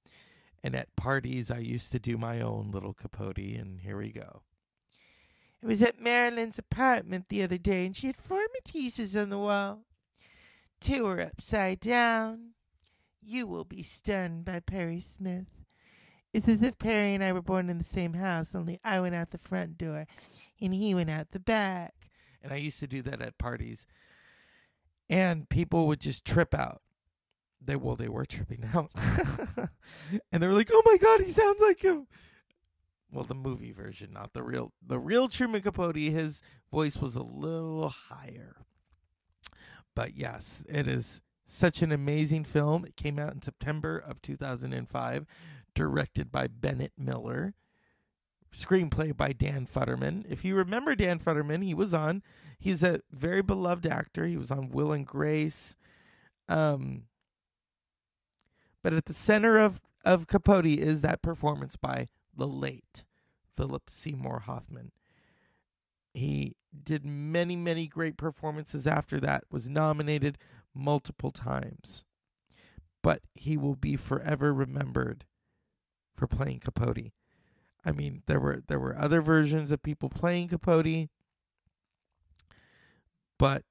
And 0.63 0.75
at 0.75 0.95
parties, 0.97 1.49
I 1.49 1.59
used 1.59 1.93
to 1.93 1.99
do 1.99 2.17
my 2.17 2.41
own 2.41 2.71
little 2.71 2.93
capote. 2.93 3.37
And 3.37 3.79
here 3.79 3.97
we 3.97 4.11
go. 4.11 4.41
I 5.63 5.67
was 5.67 5.81
at 5.81 6.01
Marilyn's 6.01 6.59
apartment 6.59 7.29
the 7.29 7.43
other 7.43 7.57
day 7.57 7.85
and 7.85 7.95
she 7.95 8.07
had 8.07 8.17
four 8.17 8.41
Matisses 8.57 9.19
on 9.19 9.29
the 9.29 9.37
wall. 9.37 9.85
Two 10.81 11.05
are 11.05 11.21
upside 11.21 11.79
down. 11.79 12.53
You 13.21 13.45
will 13.45 13.65
be 13.65 13.83
stunned 13.83 14.45
by 14.45 14.61
Perry 14.61 14.99
Smith. 14.99 15.45
It's 16.33 16.47
as 16.47 16.63
if 16.63 16.79
Perry 16.79 17.13
and 17.13 17.23
I 17.23 17.33
were 17.33 17.41
born 17.41 17.69
in 17.69 17.77
the 17.77 17.83
same 17.83 18.13
house, 18.13 18.55
only 18.55 18.79
I 18.83 18.99
went 18.99 19.13
out 19.13 19.29
the 19.29 19.37
front 19.37 19.77
door 19.77 20.07
and 20.59 20.73
he 20.73 20.95
went 20.95 21.11
out 21.11 21.31
the 21.31 21.39
back. 21.39 21.93
And 22.41 22.51
I 22.51 22.55
used 22.55 22.79
to 22.79 22.87
do 22.87 23.03
that 23.03 23.21
at 23.21 23.37
parties. 23.37 23.85
And 25.07 25.47
people 25.49 25.87
would 25.87 26.01
just 26.01 26.25
trip 26.25 26.55
out. 26.55 26.81
They 27.63 27.75
well, 27.75 27.95
they 27.95 28.09
were 28.09 28.25
tripping 28.25 28.65
out. 28.73 28.91
and 30.31 30.41
they 30.41 30.47
were 30.47 30.53
like, 30.53 30.69
Oh 30.73 30.81
my 30.85 30.97
god, 30.97 31.21
he 31.21 31.31
sounds 31.31 31.61
like 31.61 31.81
him. 31.81 32.07
Well, 33.11 33.25
the 33.25 33.35
movie 33.35 33.73
version, 33.73 34.13
not 34.13 34.33
the 34.33 34.41
real 34.41 34.71
the 34.81 34.97
real 34.97 35.27
Truman 35.27 35.61
Capote, 35.61 35.97
his 35.97 36.41
voice 36.71 36.97
was 36.97 37.15
a 37.15 37.23
little 37.23 37.89
higher. 37.89 38.55
But 40.01 40.17
yes, 40.17 40.65
it 40.67 40.87
is 40.87 41.21
such 41.45 41.83
an 41.83 41.91
amazing 41.91 42.43
film. 42.43 42.85
It 42.85 42.95
came 42.95 43.19
out 43.19 43.35
in 43.35 43.43
September 43.43 43.99
of 43.99 44.19
2005, 44.23 45.27
directed 45.75 46.31
by 46.31 46.47
Bennett 46.47 46.93
Miller 46.97 47.53
screenplay 48.51 49.15
by 49.15 49.31
Dan 49.31 49.67
Futterman. 49.67 50.25
If 50.27 50.43
you 50.43 50.55
remember 50.55 50.95
Dan 50.95 51.19
Futterman, 51.19 51.63
he 51.63 51.75
was 51.75 51.93
on. 51.93 52.23
He's 52.57 52.81
a 52.81 53.01
very 53.11 53.43
beloved 53.43 53.85
actor. 53.85 54.25
He 54.25 54.37
was 54.37 54.49
on 54.49 54.71
Will 54.71 54.91
and 54.91 55.05
Grace. 55.05 55.75
Um, 56.49 57.03
but 58.81 58.93
at 58.93 59.05
the 59.05 59.13
center 59.13 59.59
of 59.59 59.81
of 60.03 60.25
Capote 60.25 60.65
is 60.65 61.01
that 61.01 61.21
performance 61.21 61.75
by 61.75 62.07
the 62.35 62.47
late 62.47 63.05
Philip 63.55 63.83
Seymour 63.87 64.39
Hoffman. 64.47 64.93
He 66.13 66.55
did 66.83 67.05
many, 67.05 67.55
many 67.55 67.87
great 67.87 68.17
performances 68.17 68.87
after 68.87 69.19
that, 69.19 69.45
was 69.51 69.69
nominated 69.69 70.37
multiple 70.73 71.31
times. 71.31 72.03
But 73.01 73.21
he 73.33 73.57
will 73.57 73.75
be 73.75 73.95
forever 73.95 74.53
remembered 74.53 75.25
for 76.15 76.27
playing 76.27 76.59
Capote. 76.59 77.11
I 77.83 77.91
mean, 77.91 78.21
there 78.27 78.39
were 78.39 78.61
there 78.67 78.79
were 78.79 78.95
other 78.95 79.21
versions 79.21 79.71
of 79.71 79.81
people 79.81 80.07
playing 80.07 80.49
Capote, 80.49 81.09
but 83.39 83.63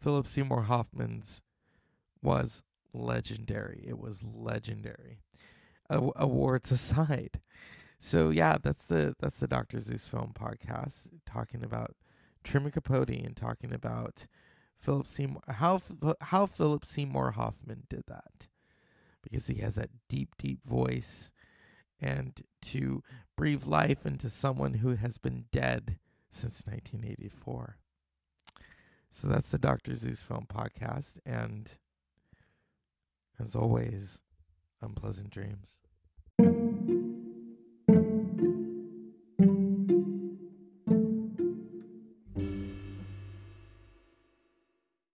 Philip 0.00 0.26
Seymour 0.26 0.62
Hoffman's 0.62 1.40
was 2.20 2.64
legendary. 2.92 3.84
It 3.86 3.98
was 3.98 4.24
legendary. 4.24 5.20
Awards 5.88 6.72
aside, 6.72 7.40
so 8.04 8.28
yeah, 8.28 8.58
that's 8.62 8.84
the 8.84 9.16
that's 9.18 9.40
the 9.40 9.48
Doctor 9.48 9.80
Zeus 9.80 10.06
film 10.06 10.34
podcast 10.38 11.08
talking 11.24 11.64
about 11.64 11.96
Truman 12.42 12.70
Capote 12.70 13.08
and 13.08 13.34
talking 13.34 13.72
about 13.72 14.26
Philip 14.76 15.06
Seymour 15.06 15.40
how 15.48 15.80
how 16.20 16.44
Philip 16.44 16.84
Seymour 16.84 17.30
Hoffman 17.30 17.84
did 17.88 18.02
that 18.08 18.48
because 19.22 19.46
he 19.46 19.54
has 19.62 19.76
that 19.76 19.88
deep 20.10 20.36
deep 20.36 20.58
voice 20.66 21.32
and 21.98 22.42
to 22.60 23.02
breathe 23.36 23.64
life 23.64 24.04
into 24.04 24.28
someone 24.28 24.74
who 24.74 24.96
has 24.96 25.16
been 25.16 25.46
dead 25.50 25.98
since 26.28 26.62
1984. 26.66 27.78
So 29.10 29.28
that's 29.28 29.50
the 29.50 29.56
Dr. 29.56 29.94
Zeus 29.94 30.22
Film 30.22 30.44
Podcast. 30.46 31.20
And 31.24 31.70
as 33.40 33.56
always, 33.56 34.20
unpleasant 34.82 35.30
dreams. 35.30 35.78